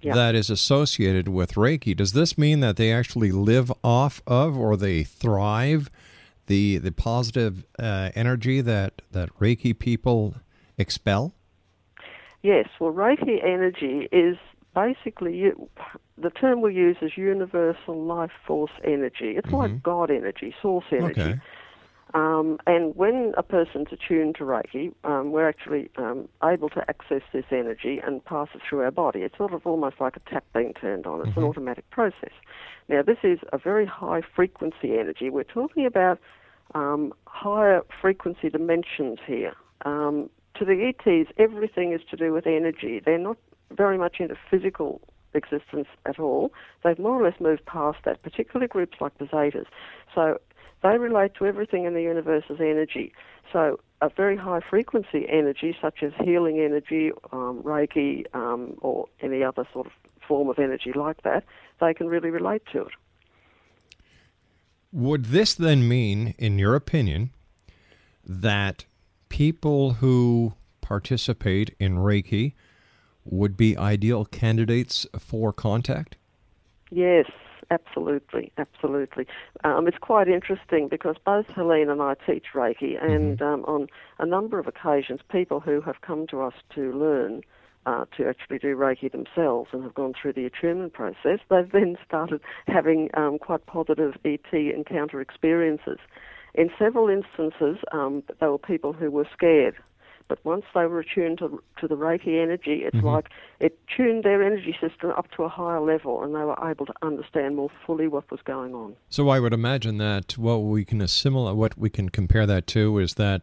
Yeah. 0.00 0.14
that 0.14 0.34
is 0.34 0.50
associated 0.50 1.28
with 1.28 1.54
Reiki. 1.54 1.96
Does 1.96 2.12
this 2.12 2.36
mean 2.38 2.60
that 2.60 2.76
they 2.76 2.92
actually 2.92 3.32
live 3.32 3.72
off 3.82 4.22
of 4.26 4.56
or 4.58 4.76
they 4.76 5.02
thrive 5.04 5.90
the 6.46 6.78
the 6.78 6.90
positive 6.92 7.64
uh, 7.78 8.10
energy 8.14 8.60
that, 8.60 9.02
that 9.12 9.28
Reiki 9.38 9.78
people 9.78 10.34
expel? 10.76 11.34
Yes, 12.42 12.68
well, 12.80 12.92
Reiki 12.92 13.42
energy 13.44 14.08
is 14.10 14.36
basically, 14.74 15.36
you, 15.36 15.68
the 16.18 16.30
term 16.30 16.60
we 16.60 16.74
use 16.74 16.96
is 17.00 17.12
universal 17.16 18.02
life 18.04 18.32
force 18.44 18.72
energy. 18.82 19.36
It's 19.36 19.52
like 19.52 19.82
God 19.82 20.10
energy, 20.10 20.52
source 20.60 20.84
energy. 20.90 21.20
Okay. 21.20 21.40
Um, 22.14 22.58
and 22.66 22.94
when 22.94 23.32
a 23.38 23.42
person's 23.42 23.88
attuned 23.90 24.36
to 24.36 24.44
Reiki, 24.44 24.92
um, 25.04 25.32
we're 25.32 25.48
actually 25.48 25.90
um, 25.96 26.28
able 26.44 26.68
to 26.70 26.84
access 26.88 27.22
this 27.32 27.46
energy 27.50 28.00
and 28.04 28.22
pass 28.24 28.48
it 28.54 28.60
through 28.68 28.80
our 28.80 28.90
body. 28.90 29.20
It's 29.20 29.36
sort 29.38 29.54
of 29.54 29.66
almost 29.66 29.96
like 29.98 30.16
a 30.16 30.30
tap 30.30 30.44
being 30.52 30.74
turned 30.74 31.06
on. 31.06 31.26
It's 31.26 31.36
an 31.36 31.44
automatic 31.44 31.88
process. 31.90 32.32
Now, 32.88 33.02
this 33.02 33.18
is 33.22 33.38
a 33.52 33.58
very 33.58 33.86
high 33.86 34.20
frequency 34.36 34.98
energy. 34.98 35.30
We're 35.30 35.44
talking 35.44 35.86
about 35.86 36.18
um, 36.74 37.14
higher 37.26 37.82
frequency 38.00 38.50
dimensions 38.50 39.18
here. 39.26 39.54
Um, 39.86 40.28
to 40.58 40.66
the 40.66 40.92
ETs, 40.92 41.30
everything 41.38 41.92
is 41.92 42.02
to 42.10 42.16
do 42.16 42.32
with 42.32 42.46
energy. 42.46 43.00
They're 43.02 43.18
not 43.18 43.38
very 43.70 43.96
much 43.96 44.16
into 44.20 44.36
physical 44.50 45.00
existence 45.34 45.88
at 46.06 46.18
all. 46.18 46.52
They've 46.84 46.98
more 46.98 47.20
or 47.20 47.24
less 47.24 47.40
moved 47.40 47.64
past 47.64 47.98
that, 48.04 48.22
particularly 48.22 48.68
groups 48.68 48.98
like 49.00 49.16
the 49.18 49.24
Zetas. 49.24 49.66
So 50.14 50.38
they 50.82 50.98
relate 50.98 51.34
to 51.34 51.46
everything 51.46 51.84
in 51.84 51.94
the 51.94 52.02
universe 52.02 52.44
as 52.50 52.60
energy. 52.60 53.12
So 53.52 53.78
a 54.00 54.08
very 54.08 54.36
high 54.36 54.60
frequency 54.68 55.26
energy, 55.28 55.76
such 55.80 56.02
as 56.02 56.12
healing 56.24 56.58
energy, 56.58 57.12
um, 57.30 57.62
Reiki, 57.62 58.24
um, 58.34 58.76
or 58.80 59.06
any 59.20 59.44
other 59.44 59.66
sort 59.72 59.86
of 59.86 59.92
form 60.26 60.48
of 60.48 60.58
energy 60.58 60.92
like 60.94 61.22
that, 61.22 61.44
they 61.80 61.94
can 61.94 62.08
really 62.08 62.30
relate 62.30 62.62
to 62.72 62.82
it. 62.82 62.92
Would 64.92 65.26
this 65.26 65.54
then 65.54 65.88
mean, 65.88 66.34
in 66.38 66.58
your 66.58 66.74
opinion, 66.74 67.30
that 68.24 68.84
people 69.28 69.94
who 69.94 70.54
participate 70.80 71.74
in 71.78 71.96
Reiki 71.96 72.52
would 73.24 73.56
be 73.56 73.76
ideal 73.76 74.24
candidates 74.24 75.06
for 75.18 75.52
contact? 75.52 76.16
Yes, 76.90 77.26
absolutely, 77.70 78.52
absolutely. 78.58 79.26
Um, 79.64 79.86
it's 79.86 79.98
quite 79.98 80.28
interesting 80.28 80.88
because 80.88 81.16
both 81.24 81.46
Helene 81.46 81.88
and 81.88 82.02
I 82.02 82.14
teach 82.26 82.46
Reiki, 82.54 83.02
and 83.02 83.40
um, 83.40 83.64
on 83.64 83.88
a 84.18 84.26
number 84.26 84.58
of 84.58 84.66
occasions, 84.66 85.20
people 85.30 85.60
who 85.60 85.80
have 85.80 86.00
come 86.00 86.26
to 86.28 86.42
us 86.42 86.54
to 86.74 86.92
learn 86.92 87.42
uh, 87.86 88.04
to 88.16 88.28
actually 88.28 88.58
do 88.58 88.76
Reiki 88.76 89.10
themselves 89.10 89.70
and 89.72 89.82
have 89.82 89.94
gone 89.94 90.12
through 90.20 90.34
the 90.34 90.46
attunement 90.46 90.92
process, 90.92 91.40
they've 91.50 91.70
then 91.72 91.96
started 92.06 92.40
having 92.66 93.10
um, 93.14 93.38
quite 93.38 93.66
positive 93.66 94.14
ET 94.24 94.52
encounter 94.52 95.20
experiences. 95.20 95.98
In 96.54 96.70
several 96.78 97.08
instances, 97.08 97.78
um, 97.92 98.22
they 98.40 98.46
were 98.46 98.58
people 98.58 98.92
who 98.92 99.10
were 99.10 99.26
scared 99.32 99.74
but 100.32 100.42
once 100.46 100.64
they 100.74 100.86
were 100.86 101.00
attuned 101.00 101.36
to, 101.36 101.62
to 101.78 101.86
the 101.86 101.94
Reiki 101.94 102.42
energy, 102.42 102.84
it's 102.84 102.96
mm-hmm. 102.96 103.06
like 103.06 103.28
it 103.60 103.78
tuned 103.94 104.24
their 104.24 104.42
energy 104.42 104.74
system 104.80 105.10
up 105.10 105.30
to 105.32 105.42
a 105.42 105.48
higher 105.50 105.78
level 105.78 106.24
and 106.24 106.34
they 106.34 106.38
were 106.38 106.56
able 106.66 106.86
to 106.86 106.94
understand 107.02 107.56
more 107.56 107.68
fully 107.84 108.08
what 108.08 108.30
was 108.30 108.40
going 108.40 108.74
on. 108.74 108.96
So 109.10 109.28
I 109.28 109.40
would 109.40 109.52
imagine 109.52 109.98
that 109.98 110.38
what 110.38 110.62
we 110.62 110.86
can 110.86 111.02
assimilate, 111.02 111.56
what 111.56 111.76
we 111.76 111.90
can 111.90 112.08
compare 112.08 112.46
that 112.46 112.66
to 112.68 112.98
is 112.98 113.16
that 113.16 113.42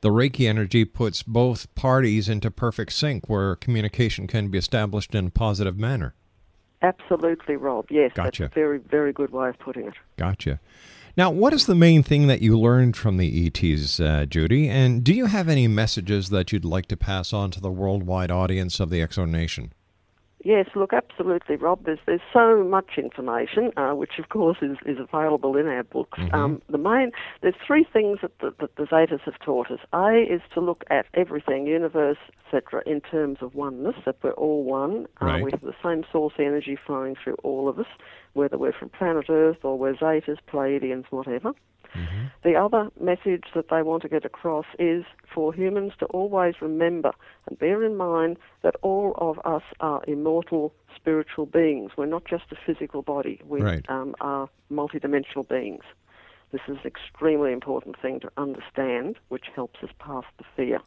the 0.00 0.10
Reiki 0.10 0.48
energy 0.48 0.84
puts 0.84 1.24
both 1.24 1.74
parties 1.74 2.28
into 2.28 2.52
perfect 2.52 2.92
sync 2.92 3.28
where 3.28 3.56
communication 3.56 4.28
can 4.28 4.46
be 4.46 4.58
established 4.58 5.16
in 5.16 5.26
a 5.26 5.30
positive 5.30 5.76
manner. 5.76 6.14
Absolutely, 6.82 7.56
Rob. 7.56 7.86
Yes, 7.90 8.12
Gotcha. 8.14 8.44
that's 8.44 8.52
a 8.52 8.54
very, 8.54 8.78
very 8.78 9.12
good 9.12 9.32
way 9.32 9.48
of 9.48 9.58
putting 9.58 9.88
it. 9.88 9.94
Gotcha. 10.16 10.60
Now, 11.14 11.30
what 11.30 11.52
is 11.52 11.66
the 11.66 11.74
main 11.74 12.02
thing 12.02 12.26
that 12.28 12.40
you 12.40 12.58
learned 12.58 12.96
from 12.96 13.18
the 13.18 13.46
ETs, 13.46 14.00
uh, 14.00 14.24
Judy? 14.24 14.66
And 14.70 15.04
do 15.04 15.12
you 15.12 15.26
have 15.26 15.46
any 15.46 15.68
messages 15.68 16.30
that 16.30 16.52
you'd 16.52 16.64
like 16.64 16.86
to 16.86 16.96
pass 16.96 17.34
on 17.34 17.50
to 17.50 17.60
the 17.60 17.70
worldwide 17.70 18.30
audience 18.30 18.80
of 18.80 18.88
the 18.88 19.00
Exo 19.00 19.28
Nation? 19.28 19.74
Yes, 20.44 20.66
look, 20.74 20.92
absolutely, 20.92 21.56
Rob. 21.56 21.84
There's 21.84 22.00
there's 22.06 22.20
so 22.32 22.64
much 22.64 22.98
information, 22.98 23.70
uh, 23.76 23.92
which 23.92 24.18
of 24.18 24.28
course 24.28 24.58
is, 24.60 24.76
is 24.84 24.98
available 24.98 25.56
in 25.56 25.66
our 25.68 25.84
books. 25.84 26.18
Um, 26.32 26.60
the 26.68 26.78
main 26.78 27.12
there's 27.42 27.54
three 27.64 27.86
things 27.92 28.18
that 28.22 28.36
the, 28.40 28.52
that 28.58 28.74
the 28.76 28.84
Zetas 28.84 29.20
have 29.22 29.38
taught 29.38 29.70
us. 29.70 29.78
A 29.92 30.26
is 30.28 30.40
to 30.54 30.60
look 30.60 30.82
at 30.90 31.06
everything, 31.14 31.66
universe, 31.66 32.18
etc., 32.46 32.82
in 32.86 33.00
terms 33.00 33.38
of 33.40 33.54
oneness. 33.54 33.94
That 34.04 34.16
we're 34.22 34.32
all 34.32 34.64
one. 34.64 35.06
Uh, 35.20 35.38
we 35.44 35.52
have 35.52 35.60
the 35.60 35.74
same 35.82 36.04
source 36.10 36.34
energy 36.38 36.76
flowing 36.86 37.14
through 37.22 37.36
all 37.44 37.68
of 37.68 37.78
us, 37.78 37.86
whether 38.32 38.58
we're 38.58 38.72
from 38.72 38.88
planet 38.88 39.26
Earth 39.28 39.58
or 39.62 39.78
we're 39.78 39.94
Zetas, 39.94 40.38
Pleiadians, 40.52 41.04
whatever. 41.10 41.52
The 42.42 42.56
other 42.56 42.90
message 43.00 43.44
that 43.54 43.68
they 43.70 43.82
want 43.82 44.02
to 44.02 44.08
get 44.08 44.24
across 44.24 44.66
is 44.78 45.04
for 45.32 45.52
humans 45.54 45.92
to 46.00 46.06
always 46.06 46.54
remember 46.60 47.12
and 47.48 47.58
bear 47.58 47.82
in 47.84 47.96
mind 47.96 48.38
that 48.62 48.74
all 48.82 49.14
of 49.18 49.38
us 49.44 49.62
are 49.80 50.02
immortal 50.08 50.72
spiritual 50.96 51.46
beings. 51.46 51.92
We're 51.96 52.06
not 52.06 52.24
just 52.24 52.44
a 52.50 52.56
physical 52.66 53.02
body. 53.02 53.40
We 53.46 53.60
Right. 53.62 53.84
um, 53.88 54.14
are 54.20 54.48
multidimensional 54.70 55.46
beings. 55.48 55.84
This 56.50 56.62
is 56.68 56.76
an 56.82 56.86
extremely 56.86 57.52
important 57.52 57.98
thing 58.00 58.20
to 58.20 58.30
understand, 58.36 59.16
which 59.28 59.46
helps 59.54 59.82
us 59.82 59.90
pass 59.98 60.24
the 60.38 60.44
fear. 60.56 60.80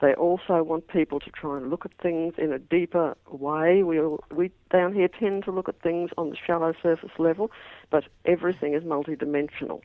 They 0.00 0.14
also 0.14 0.62
want 0.62 0.86
people 0.86 1.18
to 1.20 1.30
try 1.30 1.56
and 1.56 1.70
look 1.70 1.84
at 1.84 1.92
things 2.00 2.34
in 2.38 2.52
a 2.52 2.58
deeper 2.58 3.16
way. 3.30 3.82
We, 3.82 4.00
all- 4.00 4.22
we 4.30 4.50
down 4.70 4.92
here 4.94 5.08
tend 5.08 5.44
to 5.44 5.50
look 5.50 5.68
at 5.68 5.80
things 5.80 6.10
on 6.16 6.30
the 6.30 6.36
shallow 6.36 6.72
surface 6.82 7.10
level, 7.18 7.50
but 7.90 8.04
everything 8.24 8.74
is 8.74 8.84
multidimensional. 8.84 9.80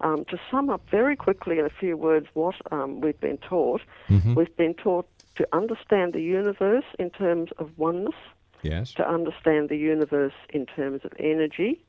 Um, 0.00 0.24
to 0.26 0.38
sum 0.50 0.68
up 0.70 0.82
very 0.90 1.16
quickly 1.16 1.58
in 1.58 1.64
a 1.64 1.70
few 1.70 1.96
words 1.96 2.26
what 2.34 2.54
um, 2.70 3.00
we've 3.00 3.18
been 3.20 3.38
taught, 3.38 3.80
we've 4.10 4.54
been 4.56 4.74
taught 4.74 5.08
to 5.36 5.48
understand 5.52 6.12
the 6.12 6.20
universe 6.20 6.84
in 6.98 7.10
terms 7.10 7.50
of 7.58 7.70
oneness, 7.78 8.14
Yes. 8.62 8.92
to 8.94 9.08
understand 9.08 9.68
the 9.68 9.76
universe 9.76 10.34
in 10.50 10.66
terms 10.66 11.00
of 11.04 11.12
energy, 11.18 11.82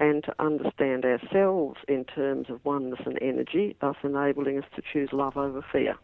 and 0.00 0.24
to 0.24 0.34
understand 0.38 1.04
ourselves 1.04 1.78
in 1.88 2.04
terms 2.04 2.50
of 2.50 2.62
oneness 2.64 3.00
and 3.06 3.18
energy, 3.22 3.76
thus 3.80 3.96
enabling 4.02 4.58
us 4.58 4.64
to 4.76 4.82
choose 4.92 5.10
love 5.12 5.36
over 5.36 5.62
fear. 5.72 5.94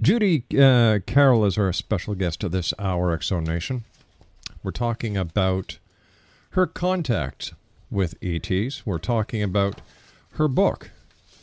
Judy 0.00 0.44
uh, 0.58 1.00
Carroll 1.06 1.44
is 1.46 1.56
our 1.58 1.72
special 1.72 2.14
guest 2.14 2.44
of 2.44 2.52
this 2.52 2.72
hour, 2.78 3.16
Exo 3.16 3.44
Nation. 3.44 3.84
We're 4.62 4.70
talking 4.72 5.16
about 5.16 5.78
her 6.50 6.66
contact 6.66 7.54
with 7.90 8.14
ETs. 8.22 8.84
We're 8.84 8.98
talking 8.98 9.42
about 9.42 9.80
her 10.32 10.48
book 10.48 10.90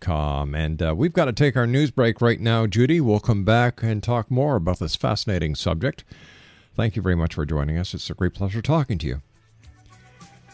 com. 0.00 0.54
And 0.54 0.82
uh, 0.82 0.94
we've 0.96 1.12
got 1.12 1.26
to 1.26 1.32
take 1.32 1.56
our 1.56 1.66
news 1.66 1.90
break 1.90 2.20
right 2.20 2.40
now, 2.40 2.66
Judy. 2.66 3.00
We'll 3.00 3.20
come 3.20 3.44
back 3.44 3.82
and 3.82 4.02
talk 4.02 4.30
more 4.30 4.56
about 4.56 4.78
this 4.78 4.96
fascinating 4.96 5.54
subject. 5.54 6.04
Thank 6.74 6.96
you 6.96 7.02
very 7.02 7.16
much 7.16 7.34
for 7.34 7.44
joining 7.44 7.78
us. 7.78 7.94
It's 7.94 8.10
a 8.10 8.14
great 8.14 8.34
pleasure 8.34 8.62
talking 8.62 8.98
to 8.98 9.06
you. 9.06 9.22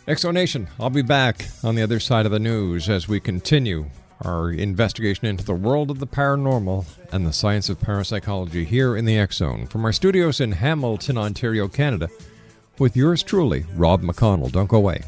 Exo 0.09 0.33
Nation, 0.33 0.69
I'll 0.79 0.91
be 0.91 1.03
back 1.03 1.47
on 1.65 1.75
the 1.75 1.83
other 1.83 1.99
side 1.99 2.27
of 2.27 2.33
the 2.33 2.39
news 2.39 2.89
as 2.89 3.09
we 3.09 3.19
continue 3.19 3.87
our 4.25 4.51
investigation 4.51 5.27
into 5.27 5.45
the 5.45 5.55
world 5.55 5.91
of 5.91 5.99
the 5.99 6.07
paranormal 6.07 6.87
and 7.13 7.27
the 7.27 7.33
science 7.33 7.69
of 7.69 7.81
parapsychology 7.81 8.65
here 8.65 8.97
in 8.97 9.05
the 9.05 9.27
Zone. 9.33 9.67
From 9.67 9.85
our 9.85 9.93
studios 9.93 10.41
in 10.41 10.53
Hamilton, 10.53 11.19
Ontario, 11.19 11.69
Canada, 11.69 12.09
with 12.79 12.97
yours 12.97 13.23
truly, 13.23 13.67
Rob 13.75 14.03
McConnell. 14.03 14.53
Don't 14.53 14.69
go 14.69 14.79
away. 14.79 15.03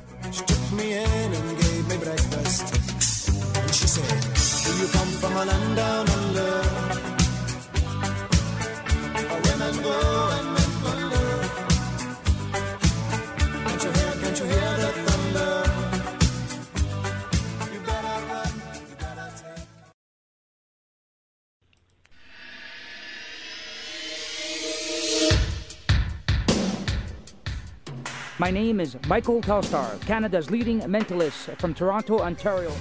My 28.40 28.52
name 28.52 28.80
is 28.80 28.96
Michael 29.06 29.42
Telstar, 29.42 30.00
Canada's 30.06 30.50
leading 30.50 30.80
mentalist 30.82 31.58
from 31.60 31.74
Toronto, 31.74 32.20
Ontario. 32.20 32.72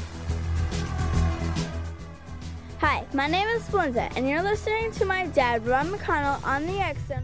Hi, 3.09 3.15
my 3.15 3.27
name 3.27 3.47
is 3.49 3.67
Belinda, 3.69 4.09
and 4.15 4.27
you're 4.27 4.41
listening 4.41 4.91
to 4.93 5.05
my 5.05 5.27
dad, 5.27 5.65
Rob 5.65 5.87
McConnell, 5.87 6.43
on 6.45 6.65
the 6.65 6.79
X 6.79 6.99
Zone. 7.07 7.23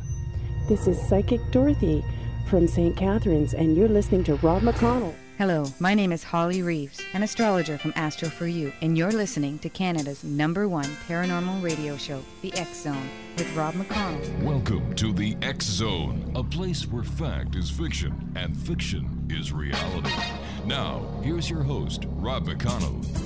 This 0.68 0.88
is 0.88 1.02
Psychic 1.08 1.40
Dorothy 1.52 2.04
from 2.48 2.68
St. 2.68 2.96
Catharines, 2.96 3.54
and 3.54 3.76
you're 3.76 3.90
listening 3.90 4.24
to 4.26 4.36
Rob 4.36 4.62
McConnell. 4.62 5.14
Hello, 5.38 5.66
my 5.80 5.94
name 5.94 6.12
is 6.12 6.24
Holly 6.24 6.62
Reeves, 6.62 7.02
an 7.14 7.24
astrologer 7.24 7.78
from 7.78 7.94
Astro 7.96 8.30
for 8.30 8.48
You, 8.48 8.72
and 8.82 8.98
you're 8.98 9.12
listening 9.12 9.60
to 9.60 9.70
Canada's 9.70 10.24
number 10.24 10.68
one 10.68 10.90
paranormal 11.08 11.64
radio 11.64 11.98
show, 11.98 12.22
The 12.42 12.54
X 12.54 12.84
Zone, 12.84 13.10
with 13.38 13.54
Rob 13.56 13.74
McConnell. 13.74 14.44
Welcome 14.44 14.94
to 14.96 15.12
the 15.12 15.36
X 15.42 15.66
Zone, 15.66 16.32
a 16.36 16.44
place 16.44 16.88
where 16.88 17.04
fact 17.04 17.56
is 17.56 17.70
fiction 17.70 18.32
and 18.36 18.56
fiction 18.56 19.26
is 19.30 19.52
reality. 19.52 20.12
Now, 20.66 21.06
here's 21.24 21.50
your 21.50 21.64
host, 21.64 22.06
Rob 22.08 22.48
McConnell. 22.48 23.23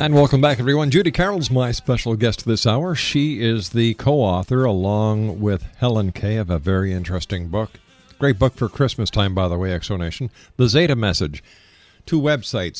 And 0.00 0.14
welcome 0.14 0.40
back, 0.40 0.58
everyone. 0.58 0.90
Judy 0.90 1.10
Carroll's 1.10 1.50
my 1.50 1.72
special 1.72 2.16
guest 2.16 2.46
this 2.46 2.66
hour. 2.66 2.94
She 2.94 3.42
is 3.42 3.68
the 3.68 3.92
co 3.92 4.14
author, 4.14 4.64
along 4.64 5.40
with 5.42 5.66
Helen 5.76 6.10
Kaye, 6.10 6.36
of 6.36 6.48
a 6.48 6.58
very 6.58 6.94
interesting 6.94 7.48
book. 7.48 7.72
Great 8.18 8.38
book 8.38 8.54
for 8.54 8.70
Christmas 8.70 9.10
time, 9.10 9.34
by 9.34 9.46
the 9.46 9.58
way, 9.58 9.78
Exonation. 9.78 10.30
The 10.56 10.68
Zeta 10.68 10.96
Message. 10.96 11.44
Two 12.06 12.18
websites 12.18 12.76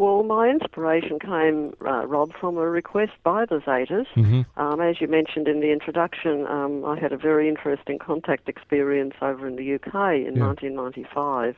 Well, 0.00 0.22
my 0.22 0.48
inspiration 0.48 1.18
came, 1.18 1.74
uh, 1.86 2.06
Rob, 2.06 2.32
from 2.40 2.56
a 2.56 2.66
request 2.66 3.12
by 3.22 3.44
the 3.44 3.60
Zetas. 3.60 4.06
Mhm. 4.16 4.46
Um, 4.56 4.80
as 4.80 4.98
you 4.98 5.06
mentioned 5.08 5.46
in 5.46 5.60
the 5.60 5.72
introduction, 5.72 6.46
um, 6.46 6.86
I 6.86 6.98
had 6.98 7.12
a 7.12 7.18
very 7.18 7.50
interesting 7.50 7.98
contact 7.98 8.48
experience 8.48 9.14
over 9.20 9.46
in 9.46 9.56
the 9.56 9.74
UK 9.74 10.24
in 10.24 10.36
Yeah. 10.36 10.46
1995. 10.46 11.54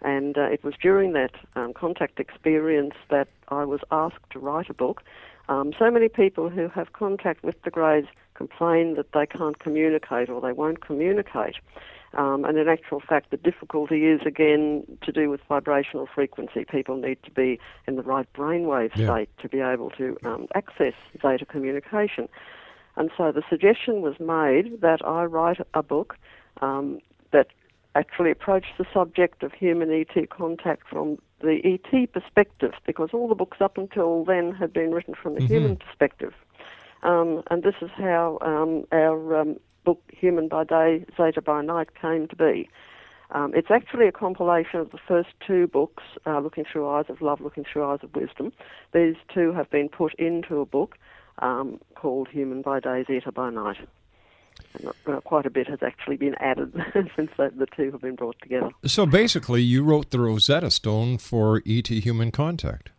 And 0.00 0.38
uh, 0.38 0.44
it 0.44 0.64
was 0.64 0.72
during 0.80 1.12
that 1.12 1.32
um, 1.54 1.74
contact 1.74 2.18
experience 2.18 2.94
that 3.10 3.28
I 3.48 3.66
was 3.66 3.80
asked 3.90 4.30
to 4.30 4.38
write 4.38 4.70
a 4.70 4.74
book. 4.74 5.02
Um, 5.50 5.74
so 5.78 5.90
many 5.90 6.08
people 6.08 6.48
who 6.48 6.68
have 6.68 6.94
contact 6.94 7.44
with 7.44 7.60
the 7.60 7.70
Greys 7.70 8.06
complain 8.36 8.94
that 8.96 9.12
they 9.12 9.26
can't 9.26 9.58
communicate 9.58 10.28
or 10.28 10.40
they 10.40 10.52
won't 10.52 10.80
communicate. 10.80 11.56
Um, 12.14 12.44
and 12.44 12.56
in 12.56 12.68
actual 12.68 13.00
fact, 13.00 13.30
the 13.30 13.36
difficulty 13.36 14.06
is 14.06 14.20
again 14.24 14.84
to 15.02 15.12
do 15.12 15.28
with 15.28 15.40
vibrational 15.48 16.06
frequency. 16.14 16.64
People 16.64 16.96
need 16.96 17.18
to 17.24 17.30
be 17.30 17.58
in 17.86 17.96
the 17.96 18.02
right 18.02 18.30
brainwave 18.32 18.96
Yeah. 18.96 19.06
state 19.12 19.28
to 19.42 19.48
be 19.48 19.60
able 19.60 19.90
to 19.90 20.16
um, 20.24 20.46
access 20.54 20.94
Zeta 21.20 21.44
communication. 21.44 22.28
And 22.96 23.10
so 23.16 23.32
the 23.32 23.42
suggestion 23.50 24.00
was 24.00 24.18
made 24.18 24.80
that 24.80 25.04
I 25.06 25.24
write 25.24 25.58
a 25.74 25.82
book 25.82 26.16
um, 26.62 27.00
that 27.32 27.48
actually 27.94 28.30
approached 28.30 28.72
the 28.78 28.86
subject 28.92 29.42
of 29.42 29.52
human 29.52 29.90
ET 29.90 30.30
contact 30.30 30.88
from 30.88 31.18
the 31.40 31.60
ET 31.64 32.12
perspective, 32.12 32.72
because 32.86 33.10
all 33.12 33.28
the 33.28 33.34
books 33.34 33.58
up 33.60 33.76
until 33.76 34.24
then 34.24 34.52
had 34.52 34.72
been 34.72 34.90
written 34.92 35.14
from 35.14 35.34
the 35.34 35.40
Mhm. 35.40 35.48
human 35.48 35.76
perspective. 35.76 36.34
Um, 37.06 37.42
and 37.50 37.62
this 37.62 37.76
is 37.80 37.90
how 37.96 38.38
um, 38.42 38.84
our 38.90 39.40
um, 39.40 39.56
book, 39.84 40.02
Human 40.12 40.48
by 40.48 40.64
Day, 40.64 41.06
Zeta 41.16 41.40
by 41.40 41.62
Night, 41.62 41.88
came 42.00 42.26
to 42.28 42.36
be. 42.36 42.68
Um, 43.30 43.52
it's 43.54 43.70
actually 43.70 44.08
a 44.08 44.12
compilation 44.12 44.80
of 44.80 44.90
the 44.90 44.98
first 45.06 45.30
two 45.46 45.68
books, 45.68 46.02
uh, 46.26 46.40
Looking 46.40 46.64
Through 46.70 46.88
Eyes 46.88 47.06
of 47.08 47.22
Love, 47.22 47.40
Looking 47.40 47.64
Through 47.64 47.84
Eyes 47.84 48.00
of 48.02 48.14
Wisdom. 48.14 48.52
These 48.92 49.14
two 49.32 49.52
have 49.52 49.70
been 49.70 49.88
put 49.88 50.14
into 50.14 50.60
a 50.60 50.66
book 50.66 50.98
um, 51.38 51.80
called 51.94 52.28
Human 52.28 52.62
by 52.62 52.80
Day, 52.80 53.04
Zeta 53.06 53.30
by 53.30 53.50
Night. 53.50 53.76
And, 54.74 54.92
uh, 55.06 55.20
quite 55.20 55.46
a 55.46 55.50
bit 55.50 55.68
has 55.68 55.80
actually 55.82 56.16
been 56.16 56.34
added 56.40 56.72
since 57.16 57.30
the, 57.36 57.52
the 57.56 57.66
two 57.76 57.92
have 57.92 58.00
been 58.00 58.16
brought 58.16 58.36
together. 58.42 58.70
So 58.84 59.06
basically, 59.06 59.62
you 59.62 59.84
wrote 59.84 60.10
the 60.10 60.18
Rosetta 60.18 60.70
Stone 60.70 61.18
for 61.18 61.62
ET 61.66 61.88
Human 61.88 62.32
Contact. 62.32 62.90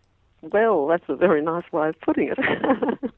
Well, 0.42 0.88
that's 0.88 1.04
a 1.10 1.16
very 1.16 1.42
nice 1.42 1.70
way 1.74 1.90
of 1.90 2.00
putting 2.02 2.30
it. 2.30 2.38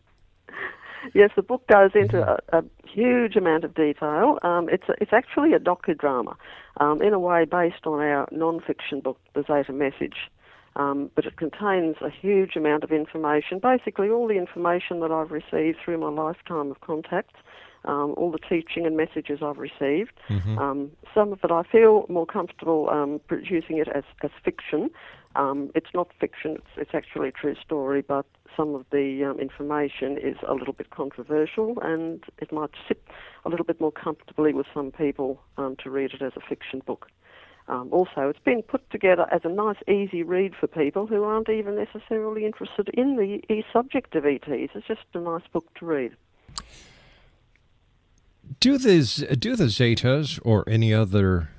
yes, 1.13 1.31
the 1.35 1.41
book 1.41 1.65
goes 1.67 1.91
into 1.95 2.21
a, 2.21 2.39
a 2.57 2.63
huge 2.87 3.35
amount 3.35 3.63
of 3.63 3.73
detail. 3.73 4.39
Um, 4.43 4.69
it's 4.69 4.87
a, 4.89 4.93
it's 5.01 5.13
actually 5.13 5.53
a 5.53 5.59
docudrama, 5.59 6.35
um, 6.79 7.01
in 7.01 7.13
a 7.13 7.19
way 7.19 7.45
based 7.45 7.85
on 7.85 7.99
our 7.99 8.27
non-fiction 8.31 9.01
book, 9.01 9.19
The 9.33 9.41
Zeta 9.41 9.73
Message. 9.73 10.29
Um, 10.75 11.09
but 11.15 11.25
it 11.25 11.35
contains 11.35 11.97
a 12.01 12.09
huge 12.09 12.55
amount 12.55 12.83
of 12.83 12.91
information, 12.91 13.59
basically 13.59 14.09
all 14.09 14.27
the 14.27 14.37
information 14.37 14.99
that 15.01 15.11
I've 15.11 15.31
received 15.31 15.79
through 15.83 15.97
my 15.97 16.09
lifetime 16.09 16.71
of 16.71 16.79
contacts, 16.81 17.39
um, 17.85 18.13
all 18.17 18.31
the 18.31 18.39
teaching 18.39 18.85
and 18.85 18.95
messages 18.97 19.39
I've 19.41 19.57
received. 19.57 20.13
Mhm. 20.29 20.57
Um, 20.57 20.91
some 21.13 21.31
of 21.33 21.39
it 21.43 21.51
I 21.51 21.63
feel 21.63 22.05
more 22.09 22.25
comfortable 22.25 22.89
um, 22.89 23.19
producing 23.27 23.77
it 23.77 23.87
as, 23.87 24.03
as 24.23 24.31
fiction. 24.43 24.89
Um, 25.35 25.71
it's 25.75 25.93
not 25.93 26.09
fiction, 26.19 26.55
it's, 26.55 26.67
it's 26.75 26.95
actually 26.95 27.29
a 27.29 27.31
true 27.31 27.55
story, 27.63 28.01
but 28.01 28.25
some 28.57 28.73
of 28.73 28.85
the 28.91 29.23
um, 29.23 29.39
information 29.39 30.17
is 30.17 30.35
a 30.47 30.53
little 30.53 30.73
bit 30.73 30.89
controversial 30.89 31.77
and 31.81 32.23
it 32.39 32.51
might 32.51 32.71
sit 32.87 33.01
a 33.45 33.49
little 33.49 33.65
bit 33.65 33.79
more 33.79 33.91
comfortably 33.91 34.53
with 34.53 34.65
some 34.73 34.91
people 34.91 35.39
um, 35.57 35.75
to 35.83 35.91
read 35.91 36.13
it 36.13 36.21
as 36.21 36.33
a 36.35 36.41
fiction 36.41 36.81
book. 36.85 37.07
Um, 37.67 37.89
also, 37.91 38.27
it's 38.29 38.39
been 38.39 38.63
put 38.63 38.89
together 38.89 39.27
as 39.31 39.41
a 39.43 39.49
nice, 39.49 39.77
easy 39.87 40.23
read 40.23 40.55
for 40.59 40.65
people 40.65 41.05
who 41.05 41.23
aren't 41.23 41.49
even 41.49 41.75
necessarily 41.75 42.43
interested 42.43 42.89
in 42.95 43.15
the 43.15 43.53
e- 43.53 43.63
subject 43.71 44.15
of 44.15 44.25
ETs. 44.25 44.71
It's 44.73 44.87
just 44.87 45.01
a 45.13 45.19
nice 45.19 45.43
book 45.53 45.71
to 45.75 45.85
read. 45.85 46.13
Do 48.59 48.77
these 48.77 49.17
do 49.37 49.55
the 49.55 49.65
Zetas 49.65 50.39
or 50.43 50.67
any 50.67 50.93
other 50.93 51.49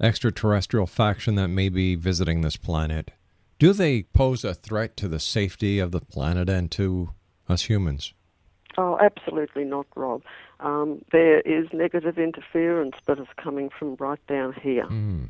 extraterrestrial 0.00 0.86
faction 0.86 1.34
that 1.36 1.48
may 1.48 1.68
be 1.68 1.94
visiting 1.94 2.40
this 2.42 2.56
planet? 2.56 3.10
Do 3.58 3.72
they 3.72 4.02
pose 4.02 4.44
a 4.44 4.54
threat 4.54 4.96
to 4.98 5.08
the 5.08 5.20
safety 5.20 5.78
of 5.78 5.92
the 5.92 6.00
planet 6.00 6.48
and 6.48 6.70
to 6.72 7.10
us 7.48 7.62
humans? 7.62 8.12
Oh, 8.76 8.98
absolutely 9.00 9.64
not, 9.64 9.86
Rob. 9.94 10.22
Um, 10.60 11.04
there 11.12 11.40
is 11.40 11.68
negative 11.72 12.18
interference, 12.18 12.96
but 13.06 13.18
it's 13.18 13.30
coming 13.36 13.68
from 13.70 13.96
right 13.96 14.24
down 14.26 14.54
here, 14.54 14.84
Hmm. 14.86 15.24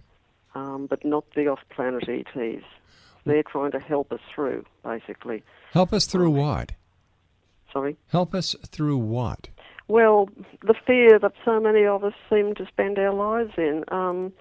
um, 0.55 0.87
but 0.87 1.05
not 1.05 1.25
the 1.35 1.49
off-planet 1.49 2.09
ETs. 2.09 2.65
They're 3.25 3.43
trying 3.43 3.73
to 3.73 3.81
help 3.81 4.13
us 4.13 4.21
through, 4.35 4.65
basically. 4.85 5.43
Help 5.73 5.93
us 5.93 6.07
through 6.07 6.31
what? 6.31 6.73
Sorry. 7.73 7.97
Help 8.09 8.35
us 8.35 8.55
through 8.67 8.99
what? 8.99 9.49
Well, 9.89 10.29
the 10.63 10.75
fear 10.87 11.19
that 11.19 11.33
so 11.45 11.61
many 11.61 11.85
of 11.85 12.05
us 12.05 12.15
seem 12.31 12.55
to 12.55 12.67
spend 12.67 12.99
our 12.99 13.13
lives 13.13 13.53
in. 13.57 13.85
Um, 13.89 14.33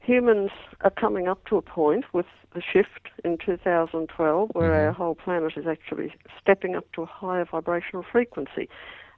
humans 0.00 0.50
are 0.82 0.90
coming 0.90 1.28
up 1.28 1.44
to 1.46 1.56
a 1.56 1.62
point 1.62 2.04
with 2.12 2.26
the 2.54 2.62
shift 2.62 3.08
in 3.24 3.38
2012 3.38 4.50
where 4.52 4.86
our 4.86 4.92
whole 4.92 5.14
planet 5.14 5.52
is 5.56 5.66
actually 5.66 6.14
stepping 6.40 6.74
up 6.74 6.90
to 6.92 7.02
a 7.02 7.06
higher 7.06 7.44
vibrational 7.44 8.04
frequency. 8.10 8.68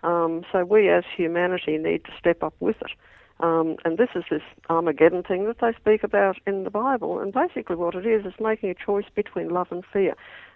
Um, 0.03 0.45
so 0.51 0.65
we 0.65 0.89
as 0.89 1.05
humanity 1.17 1.77
need 1.77 2.05
to 2.05 2.11
step 2.19 2.43
up 2.43 2.55
with 2.61 2.77
it. 2.83 2.93
Um, 3.41 3.77
and 3.85 3.99
this 3.99 4.09
is 4.17 4.25
this 4.31 4.43
Armageddon 4.69 5.23
thing 5.23 5.47
that 5.47 5.59
they 5.61 5.73
speak 5.79 6.03
about 6.03 6.39
in 6.47 6.65
the 6.65 6.71
Bible. 6.71 7.21
And 7.21 7.33
basically, 7.33 7.77
what 7.77 7.95
it 7.95 8.07
is 8.07 8.27
is 8.27 8.33
making 8.41 8.71
a 8.71 8.75
choice 8.75 9.07
between 9.15 9.51
love 9.51 9.69
and 9.71 9.85
fear. 9.93 10.15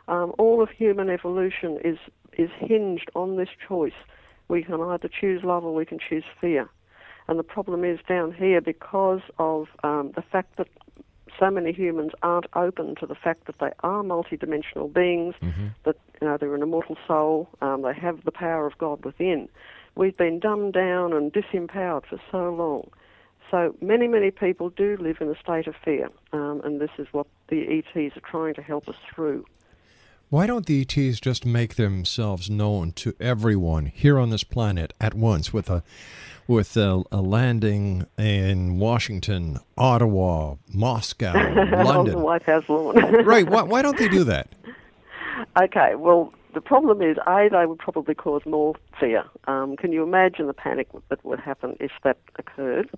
Um, 0.08 0.32
all 0.38 0.60
of 0.62 0.70
human 0.70 1.08
evolution 1.08 1.78
is 1.84 1.98
is 2.36 2.50
hinged 2.58 3.08
on 3.14 3.36
this 3.36 3.50
choice. 3.68 3.92
We 4.48 4.62
can 4.62 4.80
either 4.80 5.08
choose 5.08 5.42
love 5.42 5.64
or 5.64 5.74
we 5.74 5.84
can 5.84 5.98
choose 5.98 6.24
fear. 6.40 6.68
And 7.28 7.38
the 7.38 7.44
problem 7.44 7.84
is 7.84 7.98
down 8.08 8.32
here 8.32 8.60
because 8.60 9.20
of 9.38 9.68
um, 9.84 10.12
the 10.14 10.22
fact 10.22 10.56
that 10.56 10.68
so 11.38 11.50
many 11.50 11.72
humans 11.72 12.12
aren't 12.22 12.46
open 12.54 12.94
to 12.96 13.06
the 13.06 13.14
fact 13.14 13.46
that 13.46 13.58
they 13.58 13.70
are 13.80 14.02
multidimensional 14.02 14.92
beings, 14.92 15.34
that 15.84 15.96
you 16.20 16.26
know 16.26 16.36
they're 16.36 16.54
an 16.54 16.62
immortal 16.62 16.96
soul, 17.06 17.48
um, 17.60 17.82
they 17.82 17.94
have 17.94 18.24
the 18.24 18.32
power 18.32 18.66
of 18.66 18.76
God 18.78 19.04
within. 19.04 19.48
We've 19.94 20.16
been 20.16 20.38
dumbed 20.40 20.74
down 20.74 21.12
and 21.12 21.32
disempowered 21.32 22.06
for 22.06 22.20
so 22.30 22.50
long. 22.54 22.90
So 23.50 23.74
many, 23.82 24.08
many 24.08 24.30
people 24.30 24.70
do 24.70 24.96
live 24.98 25.18
in 25.20 25.28
a 25.28 25.38
state 25.38 25.66
of 25.66 25.74
fear, 25.84 26.08
um, 26.32 26.62
and 26.64 26.80
this 26.80 26.90
is 26.98 27.06
what 27.12 27.26
the 27.48 27.62
ETs 27.78 28.16
are 28.16 28.30
trying 28.30 28.54
to 28.54 28.62
help 28.62 28.88
us 28.88 28.96
through. 29.14 29.44
Why 30.32 30.46
don't 30.46 30.64
the 30.64 30.80
ETs 30.80 31.20
just 31.20 31.44
make 31.44 31.74
themselves 31.74 32.48
known 32.48 32.92
to 32.92 33.14
everyone 33.20 33.84
here 33.84 34.18
on 34.18 34.30
this 34.30 34.44
planet 34.44 34.94
at 34.98 35.12
once 35.12 35.52
with 35.52 35.68
a 35.68 35.82
with 36.48 36.74
a, 36.74 37.02
a 37.12 37.20
landing 37.20 38.06
in 38.16 38.78
Washington, 38.78 39.58
Ottawa, 39.76 40.54
Moscow, 40.72 41.34
London? 41.84 42.22
White 42.22 42.44
House 42.44 42.64
lawn. 42.66 42.96
right. 43.26 43.46
Why, 43.46 43.60
why 43.64 43.82
don't 43.82 43.98
they 43.98 44.08
do 44.08 44.24
that? 44.24 44.48
Okay, 45.62 45.96
well, 45.96 46.32
the 46.54 46.62
problem 46.62 47.02
is, 47.02 47.18
A, 47.26 47.50
they 47.52 47.66
would 47.66 47.78
probably 47.78 48.14
cause 48.14 48.40
more 48.46 48.74
fear. 48.98 49.24
Um, 49.46 49.76
can 49.76 49.92
you 49.92 50.02
imagine 50.02 50.46
the 50.46 50.54
panic 50.54 50.88
that 51.10 51.22
would 51.26 51.40
happen 51.40 51.76
if 51.78 51.92
that 52.04 52.16
occurred? 52.38 52.88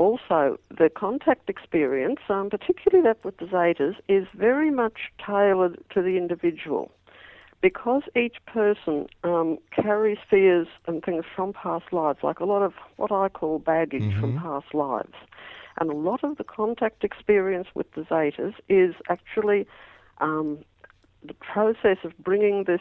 Also, 0.00 0.58
the 0.70 0.88
contact 0.88 1.50
experience, 1.50 2.20
um, 2.30 2.48
particularly 2.48 3.06
that 3.06 3.22
with 3.22 3.36
the 3.36 3.44
Zetas, 3.44 3.96
is 4.08 4.26
very 4.34 4.70
much 4.70 5.12
tailored 5.22 5.76
to 5.90 6.00
the 6.00 6.16
individual. 6.16 6.90
Because 7.60 8.04
each 8.16 8.36
person 8.46 9.08
um, 9.24 9.58
carries 9.70 10.16
fears 10.30 10.68
and 10.86 11.04
things 11.04 11.26
from 11.36 11.52
past 11.52 11.92
lives, 11.92 12.20
like 12.22 12.40
a 12.40 12.46
lot 12.46 12.62
of 12.62 12.72
what 12.96 13.12
I 13.12 13.28
call 13.28 13.58
baggage 13.58 14.18
from 14.18 14.38
past 14.38 14.72
lives. 14.72 15.12
And 15.78 15.90
a 15.90 15.94
lot 15.94 16.24
of 16.24 16.38
the 16.38 16.44
contact 16.44 17.04
experience 17.04 17.68
with 17.74 17.92
the 17.92 18.00
Zetas 18.00 18.54
is 18.70 18.94
actually 19.10 19.66
um, 20.22 20.60
the 21.22 21.34
process 21.34 21.98
of 22.04 22.16
bringing 22.16 22.64
this 22.64 22.80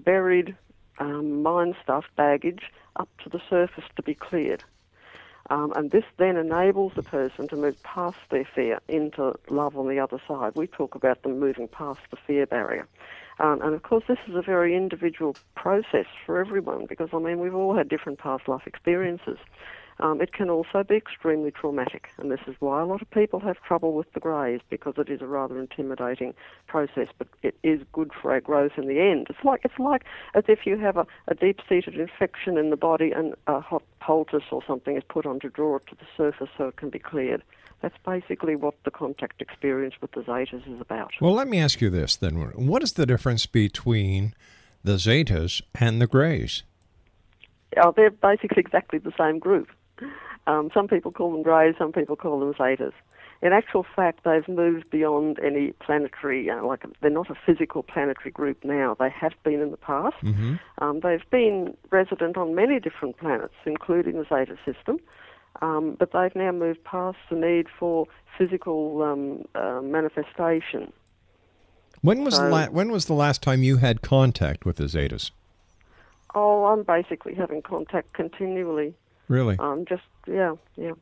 buried 0.00 0.56
um, 0.98 1.44
mind 1.44 1.76
stuff, 1.80 2.06
baggage, 2.16 2.72
up 2.96 3.08
to 3.22 3.30
the 3.30 3.40
surface 3.48 3.84
to 3.94 4.02
be 4.02 4.16
cleared. 4.16 4.64
Um, 5.50 5.72
and 5.76 5.90
this 5.90 6.04
then 6.18 6.36
enables 6.36 6.92
the 6.96 7.02
person 7.02 7.48
to 7.48 7.56
move 7.56 7.80
past 7.82 8.18
their 8.30 8.48
fear 8.54 8.80
into 8.88 9.34
love 9.48 9.76
on 9.76 9.88
the 9.88 9.98
other 9.98 10.20
side. 10.26 10.52
We 10.54 10.66
talk 10.66 10.94
about 10.94 11.22
them 11.22 11.38
moving 11.38 11.68
past 11.68 12.00
the 12.10 12.16
fear 12.26 12.46
barrier. 12.46 12.86
Um, 13.38 13.60
and 13.62 13.74
of 13.74 13.82
course, 13.82 14.04
this 14.08 14.18
is 14.26 14.34
a 14.34 14.42
very 14.42 14.74
individual 14.74 15.36
process 15.54 16.06
for 16.24 16.38
everyone 16.38 16.86
because, 16.88 17.10
I 17.12 17.18
mean, 17.18 17.38
we've 17.38 17.54
all 17.54 17.76
had 17.76 17.88
different 17.88 18.18
past 18.18 18.48
life 18.48 18.66
experiences. 18.66 19.38
Um, 19.98 20.20
it 20.20 20.32
can 20.32 20.50
also 20.50 20.82
be 20.82 20.96
extremely 20.96 21.50
traumatic, 21.50 22.08
and 22.18 22.30
this 22.30 22.40
is 22.46 22.54
why 22.60 22.82
a 22.82 22.84
lot 22.84 23.00
of 23.00 23.10
people 23.10 23.40
have 23.40 23.62
trouble 23.62 23.94
with 23.94 24.12
the 24.12 24.20
greys 24.20 24.60
because 24.68 24.94
it 24.98 25.08
is 25.08 25.22
a 25.22 25.26
rather 25.26 25.58
intimidating 25.58 26.34
process. 26.66 27.08
But 27.16 27.28
it 27.42 27.56
is 27.62 27.80
good 27.92 28.10
for 28.20 28.32
our 28.32 28.40
growth 28.40 28.72
in 28.76 28.88
the 28.88 29.00
end. 29.00 29.28
It's 29.30 29.42
like 29.42 29.62
it's 29.64 29.78
like 29.78 30.04
as 30.34 30.44
if 30.48 30.66
you 30.66 30.76
have 30.78 30.98
a, 30.98 31.06
a 31.28 31.34
deep-seated 31.34 31.98
infection 31.98 32.58
in 32.58 32.68
the 32.68 32.76
body 32.76 33.10
and 33.10 33.34
a 33.46 33.60
hot 33.60 33.82
poultice 34.00 34.44
or 34.52 34.62
something 34.66 34.96
is 34.96 35.04
put 35.08 35.24
on 35.24 35.40
to 35.40 35.48
draw 35.48 35.76
it 35.76 35.86
to 35.88 35.94
the 35.94 36.06
surface 36.16 36.50
so 36.58 36.68
it 36.68 36.76
can 36.76 36.90
be 36.90 36.98
cleared. 36.98 37.42
That's 37.80 37.96
basically 38.04 38.56
what 38.56 38.74
the 38.84 38.90
contact 38.90 39.40
experience 39.40 39.94
with 40.00 40.12
the 40.12 40.20
Zetas 40.20 40.66
is 40.66 40.80
about. 40.80 41.12
Well, 41.20 41.34
let 41.34 41.48
me 41.48 41.58
ask 41.58 41.80
you 41.80 41.90
this 41.90 42.16
then. 42.16 42.34
What 42.34 42.82
is 42.82 42.94
the 42.94 43.06
difference 43.06 43.46
between 43.46 44.34
the 44.82 44.94
Zetas 44.94 45.62
and 45.74 46.00
the 46.00 46.06
Greys? 46.06 46.62
Oh, 47.78 47.92
they're 47.94 48.10
basically 48.10 48.60
exactly 48.60 48.98
the 48.98 49.12
same 49.18 49.38
group. 49.38 49.68
Um, 50.46 50.70
some 50.72 50.88
people 50.88 51.10
call 51.10 51.32
them 51.32 51.42
greys, 51.42 51.74
some 51.78 51.92
people 51.92 52.16
call 52.16 52.38
them 52.40 52.54
zetas. 52.54 52.92
In 53.42 53.52
actual 53.52 53.84
fact, 53.94 54.20
they've 54.24 54.48
moved 54.48 54.88
beyond 54.90 55.38
any 55.44 55.72
planetary, 55.72 56.46
know, 56.46 56.66
like 56.66 56.84
they're 57.02 57.10
not 57.10 57.30
a 57.30 57.34
physical 57.34 57.82
planetary 57.82 58.30
group 58.30 58.64
now. 58.64 58.96
They 58.98 59.10
have 59.10 59.32
been 59.44 59.60
in 59.60 59.70
the 59.70 59.76
past. 59.76 60.16
Um, 60.78 61.00
they've 61.00 61.28
been 61.30 61.76
resident 61.90 62.36
on 62.38 62.54
many 62.54 62.80
different 62.80 63.18
planets, 63.18 63.54
including 63.66 64.14
the 64.14 64.24
Zeta 64.24 64.56
system, 64.64 65.00
um, 65.60 65.96
but 65.98 66.12
they've 66.12 66.34
now 66.34 66.52
moved 66.52 66.82
past 66.84 67.18
the 67.28 67.36
need 67.36 67.66
for 67.78 68.06
physical 68.38 69.02
um, 69.02 69.44
uh, 69.54 69.82
manifestation. 69.82 70.92
When 72.00 72.24
was 72.24 72.38
the 72.38 72.48
la- 72.48 72.66
when 72.68 72.90
was 72.90 73.06
the 73.06 73.14
last 73.14 73.42
time 73.42 73.62
you 73.62 73.78
had 73.78 74.00
contact 74.00 74.64
with 74.64 74.76
the 74.76 74.84
Zetas? 74.84 75.30
Oh, 76.34 76.66
I'm 76.66 76.82
basically 76.84 77.34
having 77.34 77.62
contact 77.62 78.12
continually. 78.12 78.94
Really? 79.28 79.56
Um, 79.58 79.84
just 79.88 80.02
yeah, 80.26 80.54
yeah. 80.76 80.92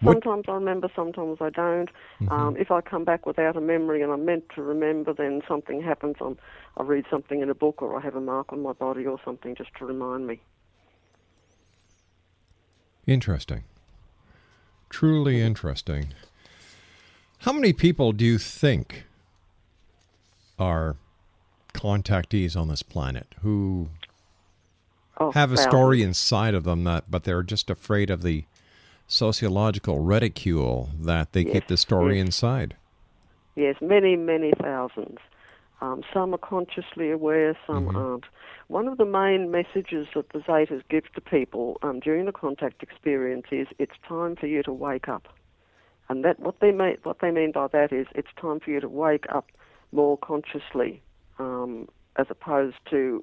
What- 0.00 0.14
Sometimes 0.14 0.44
I 0.48 0.54
remember, 0.54 0.88
sometimes 0.96 1.38
I 1.40 1.50
don't. 1.50 1.88
Um, 2.28 2.56
if 2.56 2.72
I 2.72 2.80
come 2.80 3.04
back 3.04 3.24
without 3.24 3.56
a 3.56 3.60
memory 3.60 4.02
and 4.02 4.10
I'm 4.10 4.24
meant 4.24 4.44
to 4.56 4.62
remember, 4.62 5.12
then 5.12 5.42
something 5.46 5.80
happens. 5.80 6.16
I'm, 6.20 6.36
I 6.76 6.82
read 6.82 7.04
something 7.08 7.40
in 7.40 7.48
a 7.48 7.54
book 7.54 7.82
or 7.82 7.96
I 7.96 8.00
have 8.02 8.16
a 8.16 8.20
mark 8.20 8.52
on 8.52 8.62
my 8.62 8.72
body 8.72 9.06
or 9.06 9.20
something 9.24 9.54
just 9.54 9.70
to 9.78 9.84
remind 9.86 10.26
me. 10.26 10.40
Interesting. 13.06 13.64
Truly 14.90 15.40
interesting. 15.40 16.08
How 17.38 17.52
many 17.52 17.72
people 17.72 18.12
do 18.12 18.24
you 18.24 18.38
think 18.38 19.04
are 20.58 20.96
contactees 21.74 22.56
on 22.56 22.68
this 22.68 22.82
planet 22.82 23.34
who 23.42 23.88
Oh, 25.22 25.30
have 25.32 25.52
a 25.52 25.56
thousands. 25.56 25.70
story 25.70 26.02
inside 26.02 26.54
of 26.54 26.64
them 26.64 26.84
that 26.84 27.10
but 27.10 27.24
they're 27.24 27.42
just 27.42 27.70
afraid 27.70 28.10
of 28.10 28.22
the 28.22 28.44
sociological 29.06 30.00
ridicule 30.00 30.90
that 31.00 31.32
they 31.32 31.44
keep 31.44 31.66
the 31.66 31.76
story 31.76 32.16
yes. 32.16 32.26
inside? 32.26 32.76
Yes, 33.54 33.76
many, 33.80 34.16
many 34.16 34.52
thousands. 34.60 35.18
Um, 35.82 36.02
some 36.14 36.32
are 36.32 36.38
consciously 36.38 37.10
aware, 37.10 37.56
some 37.66 37.94
aren't. 37.94 38.24
One 38.68 38.88
of 38.88 38.96
the 38.96 39.04
main 39.04 39.50
messages 39.50 40.06
that 40.14 40.30
the 40.30 40.38
Zetas 40.38 40.82
give 40.88 41.12
to 41.12 41.20
people 41.20 41.78
um, 41.82 42.00
during 42.00 42.24
the 42.24 42.32
contact 42.32 42.82
experience 42.82 43.46
is 43.50 43.66
it's 43.78 43.92
time 44.08 44.36
for 44.36 44.46
you 44.46 44.62
to 44.62 44.72
wake 44.72 45.08
up. 45.08 45.28
And 46.08 46.24
that 46.24 46.40
what 46.40 46.60
they 46.60 46.72
mean 46.72 46.96
what 47.02 47.18
they 47.20 47.30
mean 47.30 47.52
by 47.52 47.66
that 47.68 47.92
is 47.92 48.06
it's 48.14 48.28
time 48.40 48.60
for 48.60 48.70
you 48.70 48.80
to 48.80 48.88
wake 48.88 49.26
up 49.28 49.50
more 49.90 50.16
consciously, 50.16 51.02
um, 51.38 51.88
as 52.16 52.26
opposed 52.30 52.76
to 52.90 53.22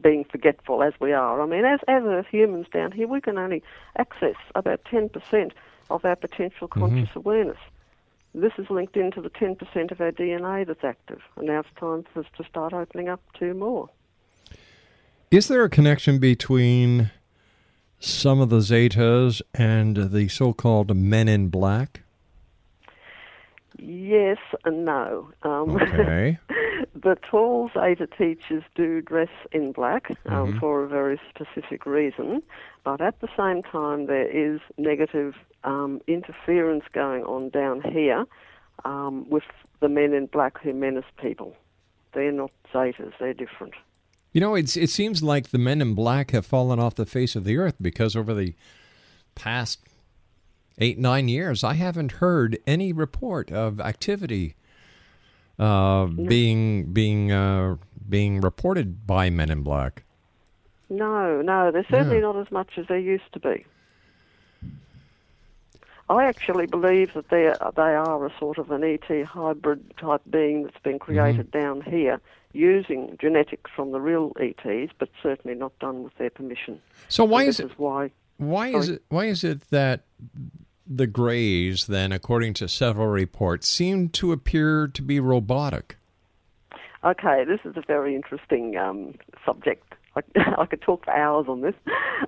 being 0.00 0.24
forgetful 0.24 0.82
as 0.82 0.94
we 1.00 1.12
are. 1.12 1.40
I 1.40 1.46
mean, 1.46 1.64
as 1.64 1.80
as 1.88 2.02
Earth 2.04 2.26
humans 2.30 2.66
down 2.72 2.92
here, 2.92 3.08
we 3.08 3.20
can 3.20 3.38
only 3.38 3.62
access 3.98 4.36
about 4.54 4.84
ten 4.84 5.08
percent 5.08 5.52
of 5.90 6.04
our 6.04 6.16
potential 6.16 6.68
mm-hmm. 6.68 6.80
conscious 6.80 7.16
awareness. 7.16 7.58
This 8.34 8.52
is 8.58 8.68
linked 8.70 8.96
into 8.96 9.22
the 9.22 9.30
10% 9.30 9.90
of 9.90 10.00
our 10.00 10.12
DNA 10.12 10.66
that's 10.66 10.84
active, 10.84 11.22
and 11.36 11.46
now 11.46 11.60
it's 11.60 11.68
time 11.80 12.04
for 12.12 12.20
us 12.20 12.26
to 12.36 12.44
start 12.44 12.74
opening 12.74 13.08
up 13.08 13.20
to 13.38 13.54
more. 13.54 13.88
Is 15.30 15.48
there 15.48 15.64
a 15.64 15.70
connection 15.70 16.18
between 16.18 17.10
some 17.98 18.40
of 18.40 18.50
the 18.50 18.58
Zetas 18.58 19.40
and 19.54 20.12
the 20.12 20.28
so-called 20.28 20.94
Men 20.94 21.26
in 21.26 21.48
Black? 21.48 22.02
Yes 23.78 24.38
and 24.64 24.84
no. 24.84 25.30
Um, 25.42 25.70
Okay. 25.70 26.38
the 26.94 27.16
tall 27.30 27.70
Zeta 27.74 28.06
teachers 28.06 28.62
do 28.74 29.00
dress 29.00 29.28
in 29.52 29.72
black 29.72 30.10
um, 30.26 30.58
for 30.58 30.84
a 30.84 30.88
very 30.88 31.20
specific 31.28 31.86
reason, 31.86 32.42
but 32.84 33.00
at 33.00 33.20
the 33.20 33.28
same 33.36 33.62
time, 33.62 34.06
there 34.06 34.28
is 34.28 34.60
negative 34.76 35.34
um, 35.64 36.00
interference 36.06 36.84
going 36.92 37.22
on 37.24 37.50
down 37.50 37.82
here 37.82 38.24
um, 38.84 39.28
with 39.28 39.44
the 39.80 39.88
men 39.88 40.12
in 40.12 40.26
black 40.26 40.60
who 40.60 40.72
menace 40.72 41.04
people. 41.20 41.54
They're 42.14 42.32
not 42.32 42.50
Zetas, 42.72 43.12
they're 43.20 43.34
different. 43.34 43.74
You 44.32 44.40
know, 44.40 44.54
it's, 44.54 44.76
it 44.76 44.90
seems 44.90 45.22
like 45.22 45.50
the 45.50 45.58
men 45.58 45.80
in 45.80 45.94
black 45.94 46.32
have 46.32 46.46
fallen 46.46 46.78
off 46.78 46.94
the 46.94 47.06
face 47.06 47.34
of 47.34 47.44
the 47.44 47.56
earth 47.56 47.76
because 47.80 48.14
over 48.14 48.34
the 48.34 48.54
past 49.34 49.87
eight, 50.78 50.98
nine 50.98 51.28
years, 51.28 51.62
I 51.64 51.74
haven't 51.74 52.12
heard 52.12 52.58
any 52.66 52.92
report 52.92 53.50
of 53.52 53.80
activity 53.80 54.54
uh, 55.58 56.06
being 56.06 56.92
being 56.92 57.32
uh, 57.32 57.76
being 58.08 58.40
reported 58.40 59.06
by 59.06 59.30
men 59.30 59.50
in 59.50 59.62
black. 59.62 60.04
No, 60.90 61.42
no, 61.42 61.70
they're 61.70 61.84
certainly 61.90 62.20
not 62.20 62.36
as 62.36 62.50
much 62.50 62.78
as 62.78 62.86
they 62.86 63.00
used 63.00 63.30
to 63.32 63.40
be. 63.40 63.66
I 66.10 66.24
actually 66.24 66.66
believe 66.66 67.12
that 67.14 67.28
they 67.28 67.52
they 67.76 67.94
are 67.94 68.24
a 68.26 68.32
sort 68.38 68.56
of 68.58 68.70
an 68.70 68.82
ET 68.82 69.24
hybrid 69.26 69.96
type 69.98 70.22
being 70.30 70.62
that's 70.62 70.78
been 70.82 70.98
created 70.98 71.50
down 71.50 71.82
here 71.82 72.20
using 72.54 73.14
genetics 73.20 73.70
from 73.76 73.92
the 73.92 74.00
real 74.00 74.32
ETs, 74.40 74.90
but 74.98 75.10
certainly 75.22 75.54
not 75.54 75.78
done 75.80 76.02
with 76.02 76.16
their 76.16 76.30
permission. 76.30 76.80
So 77.08 77.24
why 77.24 77.42
And 77.42 77.48
is 77.50 77.60
it? 77.60 77.66
is 77.66 77.78
why 77.78 78.10
Why 78.38 78.68
is 78.68 78.88
it? 78.88 79.02
Why 79.10 79.26
is 79.26 79.44
it 79.44 79.68
that 79.68 80.00
the 80.88 81.06
Greys, 81.06 81.86
then, 81.86 82.12
according 82.12 82.54
to 82.54 82.68
several 82.68 83.08
reports, 83.08 83.68
seem 83.68 84.08
to 84.10 84.32
appear 84.32 84.88
to 84.88 85.02
be 85.02 85.20
robotic? 85.20 85.96
Okay, 87.04 87.44
this 87.44 87.60
is 87.64 87.76
a 87.76 87.82
very 87.86 88.14
interesting 88.16 88.76
um, 88.76 89.14
subject. 89.44 89.87
I, 90.36 90.54
I 90.62 90.66
could 90.66 90.82
talk 90.82 91.04
for 91.04 91.12
hours 91.12 91.46
on 91.48 91.60
this. 91.60 91.74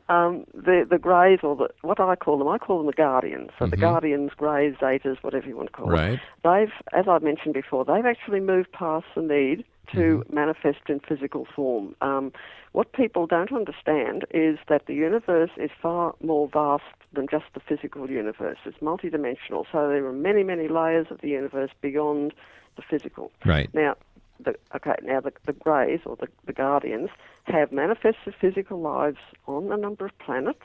Um, 0.08 0.44
the 0.54 0.86
the 0.88 0.98
Greys, 0.98 1.40
or 1.42 1.56
the, 1.56 1.68
what 1.82 2.00
I 2.00 2.16
call 2.16 2.38
them, 2.38 2.48
I 2.48 2.58
call 2.58 2.78
them 2.78 2.86
the 2.86 2.92
Guardians. 2.92 3.50
So 3.58 3.66
the 3.66 3.76
Mhm. 3.76 3.80
Guardians, 3.80 4.30
Greys, 4.36 4.74
Zetas, 4.80 5.16
whatever 5.22 5.48
you 5.48 5.56
want 5.56 5.68
to 5.68 5.72
call 5.72 5.88
Right. 5.90 6.14
it. 6.14 6.20
They've, 6.44 6.72
as 6.92 7.06
I've 7.08 7.22
mentioned 7.22 7.54
before, 7.54 7.84
they've 7.84 8.06
actually 8.06 8.40
moved 8.40 8.72
past 8.72 9.06
the 9.14 9.22
need 9.22 9.64
to 9.94 10.24
manifest 10.32 10.88
in 10.88 11.00
physical 11.00 11.44
form. 11.56 11.96
Um, 12.00 12.32
what 12.72 12.92
people 12.92 13.26
don't 13.26 13.52
understand 13.52 14.24
is 14.30 14.56
that 14.68 14.86
the 14.86 14.94
universe 14.94 15.50
is 15.56 15.70
far 15.82 16.14
more 16.22 16.48
vast 16.48 16.84
than 17.12 17.26
just 17.28 17.46
the 17.54 17.60
physical 17.60 18.08
universe. 18.08 18.58
It's 18.64 18.78
multidimensional, 18.78 19.64
so 19.72 19.88
there 19.88 20.06
are 20.06 20.12
many, 20.12 20.44
many 20.44 20.68
layers 20.68 21.08
of 21.10 21.20
the 21.22 21.28
universe 21.28 21.70
beyond 21.80 22.32
the 22.76 22.82
physical. 22.82 23.32
Right. 23.44 23.68
Now, 23.74 23.96
the, 24.44 24.54
okay, 24.74 24.94
now 25.02 25.20
the, 25.20 25.32
the 25.46 25.52
Greys 25.52 26.00
or 26.04 26.16
the, 26.16 26.28
the 26.46 26.52
Guardians 26.52 27.10
have 27.44 27.72
manifested 27.72 28.34
physical 28.40 28.80
lives 28.80 29.18
on 29.46 29.70
a 29.72 29.76
number 29.76 30.06
of 30.06 30.18
planets, 30.18 30.64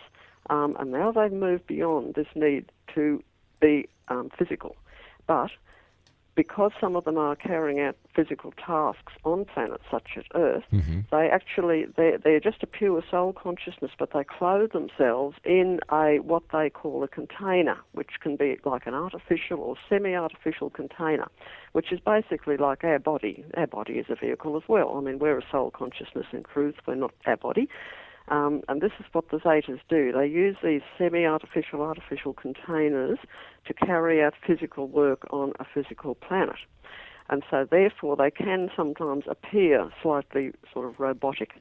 um, 0.50 0.76
and 0.80 0.92
now 0.92 1.12
they've 1.12 1.32
moved 1.32 1.68
beyond 1.68 2.16
this 2.16 2.28
need 2.36 2.72
to 2.94 3.24
be 3.62 3.88
um, 4.08 4.30
physical. 4.38 4.76
But 5.28 5.52
because 6.36 6.72
some 6.80 6.96
of 6.96 7.06
them 7.06 7.18
are 7.18 7.36
carrying 7.36 7.80
out 7.80 7.96
physical 8.14 8.54
tasks 8.54 9.14
on 9.24 9.46
planets 9.46 9.84
such 9.90 10.10
as 10.18 10.24
Earth, 10.36 10.64
mm-hmm. 10.72 11.02
they 11.12 11.30
actually 11.30 11.86
they're, 11.96 12.18
they're 12.18 12.40
just 12.40 12.62
a 12.62 12.68
pure 12.68 13.04
soul 13.10 13.34
consciousness, 13.34 13.92
but 13.98 14.12
they 14.14 14.24
clothe 14.24 14.72
themselves 14.74 15.38
in 15.46 15.80
a 15.92 16.20
what 16.20 16.44
they 16.52 16.70
call 16.70 17.04
a 17.04 17.08
container, 17.08 17.78
which 17.94 18.12
can 18.22 18.36
be 18.36 18.58
like 18.66 18.86
an 18.86 18.94
artificial 18.94 19.60
or 19.60 19.76
semi-artificial 19.90 20.70
container, 20.70 21.28
which 21.72 21.92
is 21.92 22.00
basically 22.00 22.58
like 22.58 22.84
our 22.84 23.00
body. 23.00 23.46
Our 23.56 23.68
body 23.68 23.94
is 23.94 24.08
a 24.10 24.16
vehicle 24.16 24.58
as 24.58 24.64
well. 24.68 24.96
I 24.98 25.02
mean, 25.02 25.20
we're 25.20 25.40
a 25.40 25.46
soul 25.50 25.72
consciousness 25.72 26.28
in 26.34 26.44
truth. 26.44 26.76
We're 26.86 26.96
not 26.96 27.14
our 27.26 27.38
body. 27.38 27.70
Um, 28.28 28.62
and 28.68 28.82
this 28.82 28.92
is 29.00 29.06
what 29.12 29.30
the 29.30 29.38
Zetas 29.38 29.80
do. 29.88 30.12
They 30.12 30.26
use 30.28 30.58
these 30.64 30.82
semi-artificial, 30.98 31.82
artificial 31.82 32.34
containers 32.34 33.20
to 33.68 33.74
carry 33.74 34.24
out 34.24 34.34
physical 34.46 34.88
work 34.88 35.28
on 35.32 35.54
a 35.60 35.66
physical 35.66 36.16
planet. 36.16 36.56
And 37.30 37.44
so 37.50 37.68
therefore 37.70 38.16
they 38.16 38.32
can 38.32 38.70
sometimes 38.76 39.26
appear 39.28 39.92
slightly 40.02 40.54
sort 40.74 40.88
of 40.88 41.00
robotic. 41.00 41.54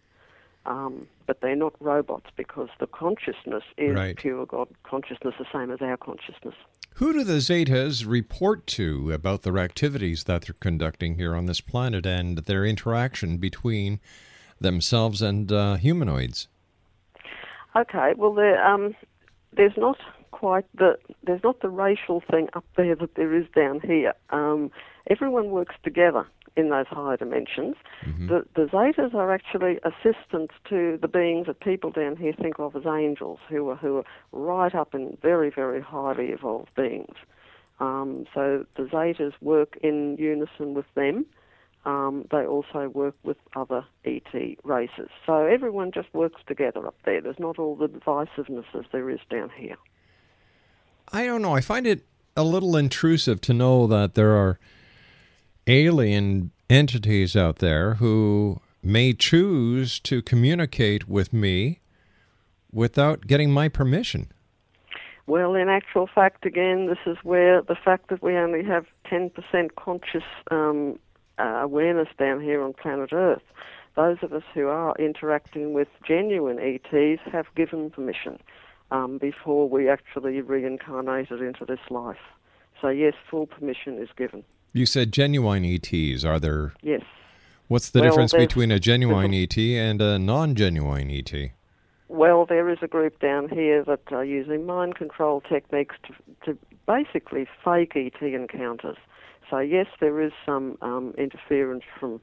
Um, 0.67 1.09
but 1.27 1.43
they're 1.43 1.57
not 1.57 1.75
robots 1.81 2.31
because 2.37 2.71
the 2.81 2.87
consciousness 2.87 3.65
is 3.77 3.95
Right. 3.95 4.17
pure 4.17 4.47
God 4.47 4.69
consciousness, 4.83 5.35
the 5.39 5.45
same 5.53 5.71
as 5.71 5.83
our 5.83 5.99
consciousness. 5.99 6.55
Who 6.95 7.13
do 7.13 7.25
the 7.25 7.41
Zetas 7.41 8.07
report 8.07 8.67
to 8.69 9.13
about 9.13 9.43
their 9.43 9.59
activities 9.59 10.25
that 10.25 10.43
they're 10.43 10.57
conducting 10.59 11.17
here 11.17 11.35
on 11.35 11.45
this 11.45 11.61
planet 11.61 12.07
and 12.07 12.39
their 12.39 12.65
interaction 12.65 13.37
between 13.37 14.01
themselves 14.59 15.21
and 15.21 15.53
uh, 15.53 15.75
humanoids? 15.75 16.49
Okay, 17.77 18.13
well 18.17 18.35
there 18.35 18.65
um, 18.65 18.95
there's 19.57 19.77
not 19.77 19.99
quite 20.31 20.65
the 20.75 20.99
there's 21.25 21.43
not 21.43 21.61
the 21.61 21.69
racial 21.69 22.23
thing 22.31 22.49
up 22.55 22.65
there 22.77 22.95
that 22.97 23.15
there 23.17 23.35
is 23.35 23.47
down 23.55 23.81
here. 23.81 24.15
Um, 24.31 24.71
everyone 25.09 25.51
works 25.51 25.75
together 25.83 26.27
in 26.57 26.69
those 26.71 26.87
higher 26.87 27.17
dimensions. 27.17 27.77
The 28.29 28.45
the 28.55 28.67
Zetas 28.67 29.15
are 29.15 29.33
actually 29.33 29.81
assistants 29.83 30.55
to 30.69 30.99
the 31.01 31.09
beings 31.09 31.47
that 31.47 31.61
people 31.61 31.91
down 31.91 32.17
here 32.17 32.33
think 32.33 32.59
of 32.61 32.77
as 32.77 32.87
angels, 32.87 33.41
who 33.49 33.69
are 33.71 33.77
who 33.77 33.99
are 33.99 34.05
right 34.33 34.75
up 34.75 34.95
in 34.95 35.17
very 35.21 35.51
very 35.51 35.81
highly 35.81 36.27
evolved 36.29 36.75
beings. 36.77 37.17
Um, 37.81 38.27
so 38.33 38.65
the 38.77 38.85
Zetas 38.85 39.33
work 39.41 39.77
in 39.83 40.17
unison 40.17 40.75
with 40.75 40.87
them. 40.95 41.27
Um, 41.85 42.27
they 42.31 42.47
also 42.47 42.89
work 42.89 43.15
with 43.23 43.37
other 43.55 43.85
ET 44.05 44.33
races. 44.65 45.09
So 45.27 45.45
everyone 45.45 45.93
just 45.93 46.13
works 46.15 46.41
together 46.47 46.87
up 46.87 46.97
there. 47.05 47.21
There's 47.21 47.39
not 47.39 47.59
all 47.59 47.77
the 47.77 47.89
divisiveness 47.89 48.65
as 48.75 48.85
there 48.91 49.11
is 49.11 49.21
down 49.31 49.51
here. 49.57 49.77
I 51.13 51.27
don't 51.27 51.43
know. 51.43 51.55
I 51.55 51.61
find 51.61 51.87
it 51.87 52.07
a 52.37 52.43
little 52.43 52.77
intrusive 52.77 53.41
to 53.43 53.53
know 53.53 53.87
that 53.87 54.15
there 54.15 54.33
are 54.33 54.59
alien 55.67 56.51
entities 56.71 57.37
out 57.37 57.59
there 57.59 57.95
who 57.95 58.61
may 58.83 59.13
choose 59.13 59.99
to 60.01 60.23
communicate 60.23 61.09
with 61.09 61.33
me 61.33 61.81
without 62.73 63.27
getting 63.27 63.51
my 63.51 63.69
permission. 63.69 64.31
Well, 65.27 65.55
in 65.55 65.69
actual 65.69 66.07
fact, 66.07 66.45
again, 66.45 66.87
this 66.87 66.99
is 67.07 67.17
where 67.23 67.63
the 67.63 67.77
fact 67.77 68.11
that 68.11 68.23
we 68.23 68.37
only 68.37 68.63
have 68.65 68.85
10% 69.11 69.31
conscious 69.77 70.25
um, 70.51 70.99
uh, 71.39 71.61
awareness 71.63 72.09
down 72.19 72.41
here 72.41 72.63
on 72.63 72.73
planet 72.73 73.13
Earth, 73.13 73.43
those 73.97 74.19
of 74.23 74.33
us 74.33 74.43
who 74.55 74.67
are 74.67 74.95
interacting 74.99 75.73
with 75.73 75.89
genuine 76.07 76.59
ETs 76.59 77.21
have 77.31 77.47
given 77.55 77.91
permission 77.91 78.39
um, 78.91 79.19
before 79.19 79.69
we 79.69 79.89
actually 79.89 80.41
reincarnated 80.41 81.41
into 81.41 81.65
this 81.65 81.81
life. 81.91 82.17
So, 82.81 82.89
yes, 82.89 83.15
full 83.31 83.47
permission 83.47 83.99
is 83.99 84.09
given. 84.17 84.45
You 84.73 84.87
said 84.87 85.13
genuine 85.13 85.65
ETs. 85.65 86.25
Are 86.25 86.41
there? 86.41 86.75
Yes. 86.83 87.03
What's 87.69 87.91
the 87.91 88.01
Well, 88.01 88.11
difference 88.11 88.33
between 88.33 88.71
a 88.71 88.79
genuine 88.79 89.33
ET 89.33 89.57
and 89.57 90.03
a 90.03 90.19
non-genuine 90.19 91.11
E 91.11 91.25
ET? 91.27 91.51
Well, 92.09 92.45
there 92.45 92.69
is 92.69 92.79
a 92.83 92.87
group 92.87 93.19
down 93.21 93.49
here 93.49 93.83
that 93.85 94.01
are 94.13 94.25
using 94.25 94.67
mind 94.67 94.97
control 94.97 95.41
techniques 95.41 95.97
to, 96.07 96.15
to 96.45 96.59
basically 96.87 97.47
fake 97.65 97.93
ET 97.97 98.21
encounters. 98.21 98.99
So, 99.55 99.61
yes, 99.61 99.87
there 100.01 100.21
is 100.21 100.33
some 100.45 100.77
um, 100.83 101.15
interference 101.17 101.85
from 102.01 102.21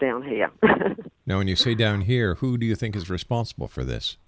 down 0.00 0.22
here. 0.22 0.50
Now, 1.26 1.38
when 1.38 1.48
you 1.48 1.56
say 1.56 1.74
down 1.74 2.02
here, 2.02 2.34
who 2.34 2.58
do 2.58 2.66
you 2.66 2.74
think 2.74 2.94
is 2.94 3.08
responsible 3.08 3.66
for 3.66 3.82
this? 3.82 4.18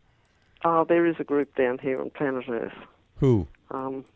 oh, 0.65 0.87
there 0.89 1.05
is 1.05 1.17
a 1.19 1.25
group 1.25 1.55
down 1.55 1.77
here 1.77 2.01
on 2.01 2.09
planet 2.09 2.47
Earth. 2.49 2.73
Who? 3.17 3.49
Um, 3.71 4.07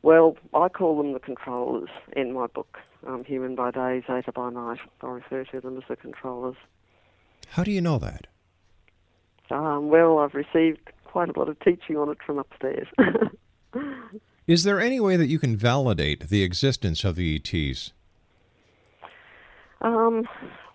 well, 0.00 0.38
I 0.54 0.70
call 0.70 0.96
them 0.96 1.12
the 1.12 1.18
controllers 1.18 1.90
in 2.16 2.32
my 2.32 2.46
book, 2.46 2.78
um, 3.06 3.22
Human 3.24 3.54
by 3.54 3.70
Day, 3.70 4.02
Zeta 4.06 4.32
by 4.32 4.48
Night. 4.48 4.78
I 5.02 5.08
refer 5.08 5.44
to 5.44 5.60
them 5.60 5.76
as 5.76 5.82
the 5.90 5.96
controllers. 5.96 6.56
How 7.48 7.64
do 7.64 7.70
you 7.70 7.82
know 7.82 7.98
that? 7.98 8.28
Um, 9.50 9.90
well, 9.90 10.18
I've 10.18 10.32
received 10.32 10.80
quite 11.04 11.28
a 11.28 11.38
lot 11.38 11.50
of 11.50 11.60
teaching 11.60 11.98
on 11.98 12.08
it 12.08 12.16
from 12.24 12.38
upstairs. 12.38 12.88
Is 14.46 14.64
there 14.64 14.80
any 14.80 15.00
way 15.00 15.16
that 15.16 15.26
you 15.26 15.38
can 15.38 15.56
validate 15.56 16.28
the 16.28 16.42
existence 16.42 17.04
of 17.04 17.16
the 17.16 17.36
ETs? 17.36 17.92
Um, 19.80 20.28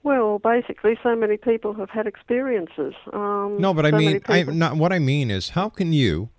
well, 0.03 0.39
basically, 0.39 0.97
so 1.03 1.15
many 1.15 1.37
people 1.37 1.73
have 1.73 1.89
had 1.89 2.07
experiences. 2.07 2.93
Um, 3.11 3.57
No, 3.59 3.73
but 3.73 3.85
I 3.85 3.91
so 3.91 3.97
mean, 3.97 4.21
I 4.27 4.43
not 4.43 4.77
what 4.77 4.93
I 4.93 4.99
mean 4.99 5.29
is, 5.31 5.49
how 5.49 5.69
can 5.69 5.93
you 5.93 6.29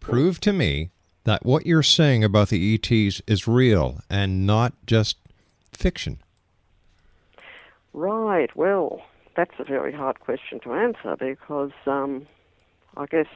prove 0.00 0.40
to 0.40 0.52
me 0.52 0.90
that 1.24 1.44
what 1.44 1.66
you're 1.66 1.82
saying 1.82 2.24
about 2.24 2.48
the 2.48 2.74
ETs 2.74 3.22
is 3.26 3.48
real 3.48 4.00
and 4.10 4.46
not 4.46 4.74
just 4.86 5.16
fiction? 5.72 6.18
Right. 7.92 8.54
Well, 8.56 9.02
that's 9.36 9.54
a 9.58 9.64
very 9.64 9.92
hard 9.92 10.20
question 10.20 10.60
to 10.60 10.72
answer 10.72 11.16
because 11.18 11.72
um, 11.86 12.26
I 12.96 13.06
guess 13.06 13.26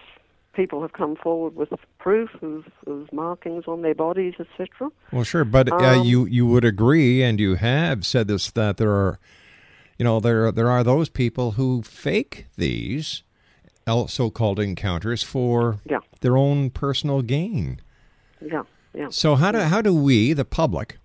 people 0.52 0.82
have 0.82 0.92
come 0.92 1.16
forward 1.16 1.56
with 1.56 1.72
proof 1.98 2.30
of, 2.42 2.64
of 2.86 3.12
markings 3.12 3.64
on 3.66 3.82
their 3.82 3.94
bodies, 3.94 4.34
etc. 4.38 4.90
Well, 5.12 5.24
sure, 5.24 5.44
but 5.44 5.70
uh, 5.72 5.76
Um, 5.76 6.04
you 6.06 6.26
you 6.26 6.46
would 6.46 6.64
agree, 6.64 7.22
and 7.22 7.40
you 7.40 7.54
have 7.56 8.04
said 8.06 8.28
this 8.28 8.50
that 8.52 8.76
there 8.76 8.90
are, 8.92 9.18
you 9.98 10.04
know, 10.04 10.20
there 10.20 10.52
there 10.52 10.70
are 10.70 10.84
those 10.84 11.08
people 11.08 11.52
who 11.52 11.82
fake 11.82 12.46
these 12.56 13.22
so-called 14.06 14.60
encounters 14.60 15.22
for 15.22 15.78
Yeah. 15.84 15.98
their 16.20 16.36
own 16.36 16.70
personal 16.70 17.20
gain. 17.22 17.80
Yeah. 18.40 18.62
Yeah. 18.94 19.08
So 19.10 19.34
how 19.36 19.50
do 19.52 19.58
how 19.58 19.82
do 19.82 19.94
we, 19.94 20.32
the 20.34 20.44
public, 20.44 20.98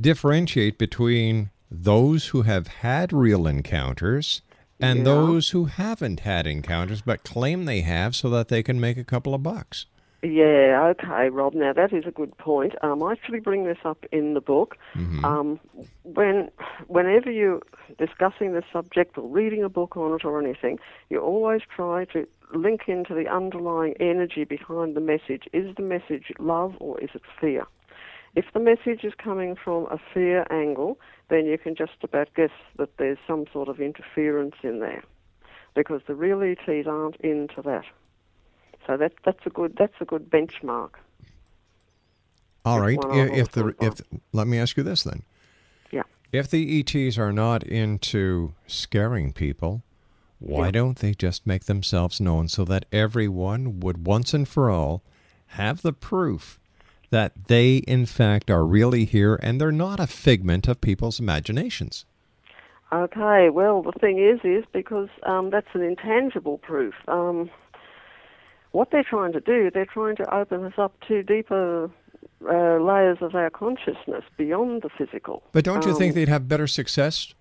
differentiate 0.00 0.76
between 0.78 1.50
those 1.70 2.28
who 2.28 2.42
have 2.42 2.66
had 2.68 3.12
real 3.12 3.46
encounters 3.46 4.42
and 4.80 4.98
Yeah. 4.98 5.04
those 5.04 5.50
who 5.50 5.64
haven't 5.66 6.20
had 6.20 6.46
encounters 6.46 7.02
but 7.02 7.24
claim 7.24 7.64
they 7.64 7.80
have 7.80 8.14
so 8.14 8.28
that 8.30 8.48
they 8.48 8.62
can 8.62 8.80
make 8.80 8.96
a 8.96 9.04
couple 9.04 9.34
of 9.34 9.42
bucks? 9.42 9.86
Yeah, 10.22 10.92
okay, 10.98 11.28
Rob. 11.28 11.54
Now 11.54 11.72
that 11.72 11.92
is 11.92 12.04
a 12.06 12.10
good 12.10 12.36
point. 12.38 12.74
Um, 12.82 13.02
I 13.02 13.12
actually 13.12 13.38
bring 13.38 13.64
this 13.64 13.78
up 13.84 14.04
in 14.10 14.34
the 14.34 14.40
book. 14.40 14.76
Um, 15.24 15.60
when, 16.02 16.50
whenever 16.88 17.30
you're 17.30 17.60
discussing 17.98 18.52
the 18.52 18.62
subject 18.72 19.16
or 19.18 19.28
reading 19.28 19.62
a 19.62 19.68
book 19.68 19.96
on 19.96 20.14
it 20.14 20.24
or 20.24 20.40
anything, 20.42 20.78
you 21.10 21.20
always 21.20 21.60
try 21.74 22.06
to 22.06 22.26
link 22.54 22.82
into 22.88 23.14
the 23.14 23.28
underlying 23.28 23.94
energy 24.00 24.44
behind 24.44 24.96
the 24.96 25.00
message. 25.00 25.44
Is 25.52 25.74
the 25.76 25.82
message 25.82 26.32
love 26.38 26.74
or 26.80 26.98
is 27.00 27.10
it 27.14 27.22
fear? 27.40 27.66
If 28.34 28.46
the 28.52 28.60
message 28.60 29.04
is 29.04 29.14
coming 29.16 29.54
from 29.54 29.86
a 29.86 29.98
fear 30.12 30.46
angle, 30.50 30.98
then 31.28 31.46
you 31.46 31.58
can 31.58 31.74
just 31.74 32.02
about 32.02 32.28
guess 32.34 32.50
that 32.78 32.96
there's 32.98 33.18
some 33.26 33.44
sort 33.52 33.68
of 33.68 33.80
interference 33.80 34.54
in 34.62 34.80
there, 34.80 35.02
because 35.74 36.00
the 36.06 36.14
real 36.14 36.42
ETs 36.42 36.86
aren't 36.86 37.16
into 37.16 37.62
that. 37.62 37.84
So 38.86 38.96
that 38.96 39.12
that's 39.24 39.44
a 39.46 39.50
good 39.50 39.74
that's 39.78 39.94
a 40.00 40.04
good 40.04 40.30
benchmark. 40.30 40.90
All 42.64 42.80
right. 42.80 42.96
That's 43.00 43.06
right. 43.06 43.18
one 43.18 43.18
i- 43.30 43.32
I've 43.32 43.38
If 43.38 43.52
the 43.52 43.74
if 43.80 44.00
let 44.32 44.46
me 44.46 44.58
ask 44.58 44.76
you 44.76 44.82
this 44.82 45.02
then. 45.02 45.22
Yeah. 45.90 46.02
If 46.32 46.50
the 46.50 46.80
ETs 46.80 47.18
are 47.18 47.32
not 47.32 47.62
into 47.64 48.54
scaring 48.66 49.32
people, 49.32 49.82
why 50.38 50.66
Yeah. 50.66 50.70
don't 50.72 50.98
they 50.98 51.14
just 51.14 51.46
make 51.46 51.64
themselves 51.64 52.20
known 52.20 52.48
so 52.48 52.64
that 52.64 52.86
everyone 52.92 53.80
would 53.80 54.06
once 54.06 54.34
and 54.34 54.46
for 54.48 54.70
all 54.70 55.02
have 55.50 55.82
the 55.82 55.92
proof 55.92 56.58
that 57.10 57.48
they 57.48 57.76
in 57.78 58.06
fact 58.06 58.50
are 58.50 58.64
really 58.64 59.04
here 59.04 59.38
and 59.42 59.60
they're 59.60 59.72
not 59.72 60.00
a 60.00 60.06
figment 60.06 60.68
of 60.68 60.80
people's 60.80 61.20
imaginations? 61.20 62.04
Okay, 62.92 63.50
well, 63.50 63.82
the 63.82 63.92
thing 64.00 64.18
is, 64.18 64.38
is 64.44 64.64
because 64.72 65.08
um, 65.24 65.50
that's 65.50 65.66
an 65.74 65.82
intangible 65.82 66.58
proof. 66.58 66.94
Um, 67.08 67.50
what 68.70 68.90
they're 68.90 69.02
trying 69.02 69.32
to 69.32 69.40
do, 69.40 69.70
they're 69.72 69.86
trying 69.86 70.16
to 70.16 70.34
open 70.34 70.64
us 70.64 70.74
up 70.78 70.94
to 71.08 71.22
deeper 71.22 71.90
uh, 72.48 72.76
layers 72.78 73.18
of 73.20 73.34
our 73.34 73.50
consciousness 73.50 74.22
beyond 74.36 74.82
the 74.82 74.90
physical. 74.96 75.42
But 75.52 75.64
don't 75.64 75.84
you 75.84 75.96
think 75.96 76.12
Um, 76.12 76.14
they'd 76.14 76.28
have 76.28 76.46
better 76.46 76.66
success 76.66 77.34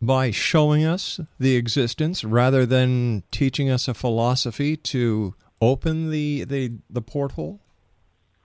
by 0.00 0.30
showing 0.30 0.84
us 0.84 1.18
the 1.40 1.56
existence 1.56 2.22
rather 2.22 2.66
than 2.66 3.22
teaching 3.30 3.70
us 3.70 3.88
a 3.88 3.94
philosophy 3.94 4.76
to 4.76 5.34
open 5.60 6.10
the 6.10 6.44
the, 6.44 6.72
the 6.88 7.02
porthole? 7.02 7.60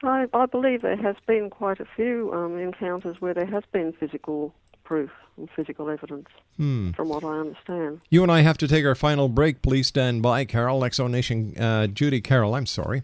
I, 0.03 0.25
I 0.33 0.45
believe 0.45 0.81
there 0.81 0.97
has 0.97 1.15
been 1.27 1.49
quite 1.49 1.79
a 1.79 1.85
few 1.95 2.29
um, 2.33 2.57
encounters 2.59 3.21
where 3.21 3.33
there 3.33 3.45
has 3.45 3.63
been 3.71 3.93
physical 3.93 4.53
proof 4.83 5.09
and 5.37 5.49
physical 5.55 5.89
evidence, 5.89 6.27
Hmm. 6.57 6.91
from 6.91 7.07
what 7.09 7.23
I 7.23 7.39
understand. 7.39 8.01
You 8.09 8.21
and 8.23 8.31
I 8.31 8.41
have 8.41 8.57
to 8.59 8.67
take 8.67 8.85
our 8.85 8.95
final 8.95 9.29
break. 9.29 9.61
Please 9.61 9.87
stand 9.87 10.21
by. 10.21 10.43
Carol, 10.45 10.81
Exo 10.81 11.09
Nation, 11.09 11.55
uh, 11.57 11.87
Judy 11.87 12.19
Carroll, 12.21 12.53
I'm 12.55 12.65
sorry, 12.65 13.03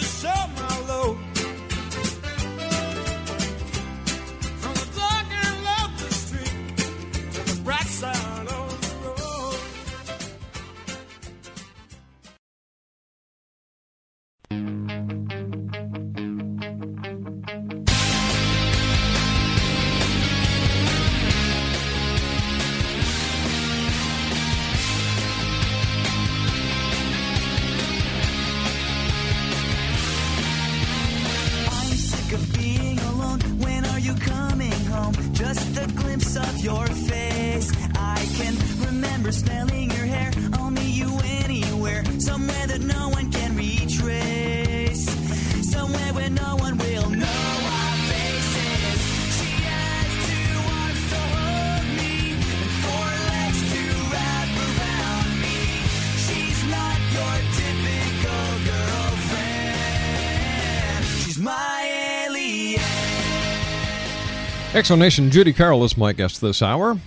Exonation 64.82 65.30
Judy 65.30 65.54
Carroll 65.54 65.84
is 65.84 65.96
my 65.96 66.12
guest 66.12 66.42
this 66.42 66.60
hour. 66.60 66.98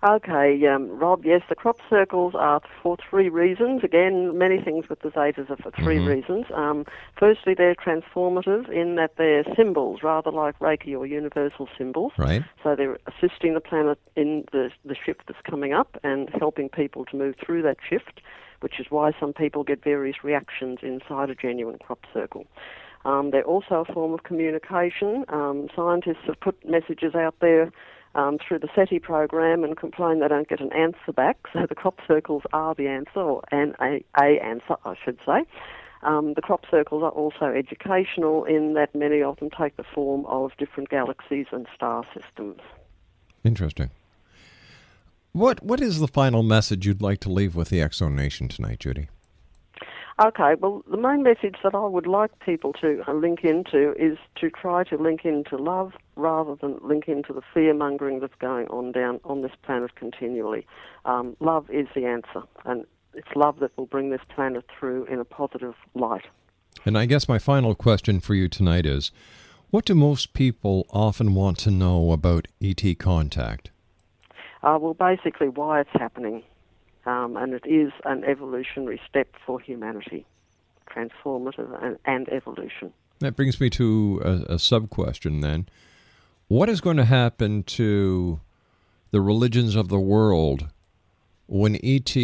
Okay, 0.06 0.68
um, 0.68 0.88
Rob, 1.00 1.26
yes, 1.26 1.42
the 1.50 1.56
crop 1.56 1.78
circles 1.90 2.36
are 2.36 2.62
for 2.84 2.96
three 3.10 3.28
reasons. 3.28 3.84
Again, 3.84 4.38
many 4.38 4.62
things 4.62 4.88
with 4.88 5.00
the 5.00 5.10
Zetas 5.10 5.50
are 5.50 5.58
for 5.58 5.72
3 5.72 5.98
Mhm. 5.98 6.08
reasons. 6.08 6.46
Um, 6.54 6.86
firstly, 7.18 7.56
they're 7.56 7.74
transformative 7.74 8.70
in 8.70 8.96
that 8.96 9.16
they're 9.16 9.44
symbols, 9.56 10.04
rather 10.04 10.30
like 10.30 10.60
Reiki 10.60 10.96
or 10.96 11.08
universal 11.08 11.68
symbols. 11.76 12.14
Right. 12.20 12.44
So 12.62 12.76
they're 12.76 13.00
assisting 13.08 13.56
the 13.56 13.62
planet 13.62 13.98
in 14.16 14.46
the, 14.52 14.72
the 14.84 14.94
shift 14.94 15.26
that's 15.26 15.42
coming 15.42 15.74
up 15.74 15.98
and 16.04 16.30
helping 16.30 16.70
people 16.70 17.06
to 17.06 17.16
move 17.16 17.36
through 17.38 17.64
that 17.64 17.78
shift, 17.82 18.22
which 18.60 18.80
is 18.80 18.92
why 18.92 19.12
some 19.20 19.34
people 19.34 19.64
get 19.64 19.84
various 19.84 20.24
reactions 20.24 20.84
inside 20.84 21.32
a 21.32 21.36
genuine 21.36 21.80
crop 21.80 22.06
circle. 22.14 22.46
Um, 23.06 23.32
they're 23.32 23.44
also 23.44 23.86
a 23.88 23.94
form 23.94 24.14
of 24.14 24.22
communication. 24.22 25.26
Um, 25.30 25.68
scientists 25.76 26.26
have 26.28 26.40
put 26.40 26.64
messages 26.68 27.16
out 27.16 27.40
there 27.40 27.72
um, 28.16 28.38
through 28.40 28.60
the 28.60 28.70
SETI 28.74 29.00
program 29.00 29.64
and 29.64 29.78
complain 29.78 30.20
they 30.20 30.28
don't 30.28 30.48
get 30.48 30.62
an 30.62 30.74
answer 30.74 31.12
back. 31.14 31.38
So 31.54 31.66
the 31.68 31.76
crop 31.76 32.00
circles 32.08 32.44
are 32.54 32.74
the 32.74 32.88
answer, 32.88 33.20
or 33.20 33.42
an 33.52 33.76
a, 33.82 34.04
a 34.18 34.40
answer, 34.44 34.76
I 34.84 34.96
should 35.04 35.20
say. 35.26 35.44
Um, 36.02 36.34
the 36.34 36.42
crop 36.42 36.66
circles 36.70 37.04
are 37.04 37.10
also 37.10 37.46
educational 37.46 38.46
in 38.46 38.74
that 38.74 38.94
many 38.94 39.22
of 39.22 39.38
them 39.40 39.50
take 39.50 39.76
the 39.76 39.84
form 39.84 40.26
of 40.28 40.52
different 40.58 40.90
galaxies 40.90 41.48
and 41.52 41.68
star 41.76 42.04
systems. 42.14 42.62
Interesting. 43.44 43.90
What 45.32 45.64
What 45.64 45.82
is 45.82 46.00
the 46.00 46.08
final 46.08 46.44
message 46.44 46.86
you'd 46.88 47.02
like 47.02 47.20
to 47.22 47.30
leave 47.30 47.56
with 47.56 47.70
the 47.70 47.80
Exo 47.80 48.12
Nation 48.12 48.48
tonight, 48.48 48.80
Judy? 48.80 49.10
Okay, 50.18 50.56
well, 50.62 50.82
the 50.90 50.96
main 50.96 51.24
message 51.24 51.58
that 51.62 51.76
I 51.76 51.86
would 51.86 52.08
like 52.08 52.32
people 52.40 52.72
to 52.74 53.04
uh, 53.06 53.12
link 53.12 53.44
into 53.44 53.94
is 54.02 54.18
to 54.38 54.50
try 54.50 54.86
to 54.86 54.96
link 54.96 55.26
into 55.26 55.58
love 55.58 55.92
rather 56.16 56.56
than 56.56 56.80
link 56.82 57.10
into 57.10 57.34
the 57.34 57.42
fear 57.54 57.74
mongering 57.74 58.22
that's 58.22 58.36
going 58.40 58.68
on 58.68 58.94
down 58.94 59.20
on 59.26 59.42
this 59.42 59.52
planet 59.64 59.94
continually. 59.96 60.66
Um, 61.04 61.36
love 61.42 61.70
is 61.70 61.88
the 61.94 62.06
answer, 62.06 62.44
and 62.64 62.86
it's 63.14 63.28
love 63.36 63.60
that 63.60 63.78
will 63.78 63.88
bring 63.88 64.10
this 64.10 64.22
planet 64.34 64.64
through 64.80 65.04
in 65.06 65.20
a 65.20 65.26
positive 65.26 65.74
light. 65.96 66.24
And 66.86 66.98
I 66.98 67.08
guess 67.08 67.28
my 67.28 67.40
final 67.40 67.76
question 67.76 68.22
for 68.22 68.36
you 68.36 68.48
tonight 68.48 68.86
is 68.86 69.12
what 69.70 69.84
do 69.84 69.96
most 69.96 70.34
people 70.34 70.88
often 70.92 71.36
want 71.36 71.58
to 71.60 71.72
know 71.72 72.14
about 72.14 72.48
ET 72.62 72.82
contact? 73.00 73.72
Uh, 74.64 74.78
well, 74.80 74.94
basically, 74.94 75.50
why 75.50 75.82
it's 75.82 75.90
happening, 75.92 76.42
um, 77.06 77.38
and 77.38 77.54
it 77.54 77.66
is 77.66 77.92
an 78.04 78.24
evolutionary 78.24 79.00
step 79.08 79.28
for 79.46 79.60
humanity, 79.60 80.26
transformative 80.90 81.84
and, 81.84 81.98
and 82.06 82.30
evolution. 82.30 82.94
That 83.20 83.36
brings 83.36 83.60
me 83.62 83.70
to 83.72 84.22
a, 84.24 84.54
a 84.56 84.60
sub 84.60 84.90
question 84.90 85.42
then. 85.42 85.68
What 86.48 86.70
is 86.70 86.82
going 86.82 86.98
to 86.98 87.06
happen 87.06 87.64
to 87.64 88.40
the 89.12 89.22
religions 89.22 89.76
of 89.76 89.88
the 89.88 90.00
world 90.00 90.68
when 91.48 91.80
ET 91.84 92.16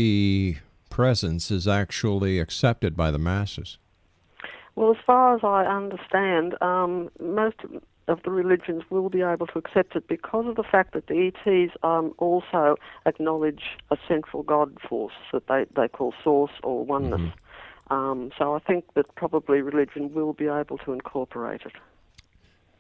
presence 0.89 1.49
is 1.49 1.67
actually 1.67 2.39
accepted 2.39 2.95
by 2.95 3.11
the 3.11 3.17
masses? 3.17 3.77
Well, 4.75 4.91
as 4.91 4.97
far 5.05 5.35
as 5.35 5.41
I 5.43 5.65
understand, 5.65 6.55
um, 6.61 7.09
most 7.19 7.57
of 8.11 8.21
the 8.23 8.29
religions 8.29 8.83
will 8.89 9.09
be 9.09 9.21
able 9.21 9.47
to 9.47 9.57
accept 9.57 9.95
it 9.95 10.07
because 10.07 10.45
of 10.47 10.55
the 10.55 10.63
fact 10.63 10.93
that 10.93 11.07
the 11.07 11.31
ETs 11.33 11.73
um, 11.83 12.13
also 12.17 12.75
acknowledge 13.05 13.63
a 13.89 13.97
central 14.07 14.43
God 14.43 14.77
force 14.87 15.13
that 15.33 15.47
they, 15.47 15.65
they 15.75 15.87
call 15.87 16.13
source 16.23 16.51
or 16.63 16.85
oneness. 16.85 17.33
Um, 17.89 18.31
so 18.37 18.55
I 18.55 18.59
think 18.59 18.85
that 18.93 19.13
probably 19.15 19.61
religion 19.61 20.13
will 20.13 20.33
be 20.33 20.47
able 20.47 20.77
to 20.79 20.93
incorporate 20.93 21.61
it. 21.65 21.73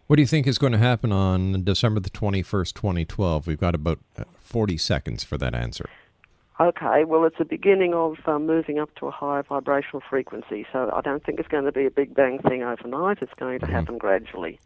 What 0.07 0.15
do 0.15 0.21
you 0.21 0.27
think 0.27 0.47
is 0.47 0.57
going 0.57 0.73
to 0.73 0.79
happen 0.79 1.11
on 1.11 1.63
December 1.63 1.99
the 1.99 2.09
21st, 2.09 2.73
2012? 2.73 3.47
We've 3.47 3.59
got 3.59 3.75
about 3.75 3.99
uh, 4.17 4.23
40 4.39 4.77
seconds 4.77 5.23
for 5.23 5.37
that 5.37 5.55
answer. 5.55 5.89
Okay, 6.59 7.05
well, 7.05 7.25
it's 7.25 7.39
a 7.39 7.45
beginning 7.45 7.93
of 7.93 8.17
um, 8.25 8.45
moving 8.45 8.77
up 8.77 8.93
to 8.95 9.07
a 9.07 9.11
higher 9.11 9.41
vibrational 9.41 10.01
frequency. 10.09 10.65
So 10.71 10.91
I 10.93 11.01
don't 11.01 11.25
think 11.25 11.39
it's 11.39 11.47
going 11.47 11.65
to 11.65 11.71
be 11.71 11.85
a 11.85 11.91
big 11.91 12.13
bang 12.13 12.39
thing 12.39 12.61
overnight. 12.61 13.17
It's 13.21 13.33
going 13.33 13.59
to 13.61 13.65
happen 13.65 13.97
gradually. 13.97 14.59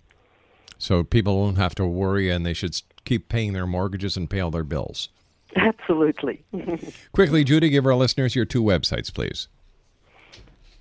So 0.77 1.03
people 1.03 1.39
won't 1.39 1.57
have 1.57 1.75
to 1.75 1.85
worry 1.85 2.29
and 2.29 2.45
they 2.45 2.53
should 2.53 2.81
keep 3.05 3.29
paying 3.29 3.53
their 3.53 3.67
mortgages 3.67 4.17
and 4.17 4.29
pay 4.29 4.39
all 4.39 4.51
their 4.51 4.63
bills. 4.63 5.09
Absolutely. 5.55 6.43
Quickly, 7.13 7.43
Judy, 7.43 7.69
give 7.69 7.85
our 7.85 7.95
listeners 7.95 8.35
your 8.35 8.45
two 8.45 8.61
websites, 8.61 9.13
please. 9.13 9.47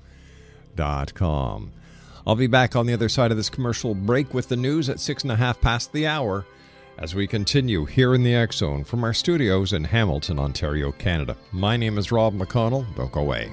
I'll 2.26 2.36
be 2.36 2.46
back 2.46 2.76
on 2.76 2.86
the 2.86 2.92
other 2.92 3.08
side 3.08 3.30
of 3.30 3.36
this 3.36 3.50
commercial 3.50 3.94
break 3.94 4.34
with 4.34 4.48
the 4.48 4.56
news 4.56 4.88
at 4.88 5.00
six 5.00 5.22
and 5.22 5.32
a 5.32 5.36
half 5.36 5.60
past 5.60 5.92
the 5.92 6.06
hour 6.06 6.46
as 6.98 7.14
we 7.14 7.26
continue 7.26 7.86
here 7.86 8.14
in 8.14 8.22
the 8.22 8.34
X 8.34 8.56
Zone 8.56 8.84
from 8.84 9.04
our 9.04 9.14
studios 9.14 9.72
in 9.72 9.84
Hamilton, 9.84 10.38
Ontario, 10.38 10.92
Canada. 10.92 11.36
My 11.50 11.76
name 11.76 11.96
is 11.98 12.12
Rob 12.12 12.34
McConnell. 12.34 12.84
Don't 12.94 13.10
go 13.10 13.20
away. 13.20 13.50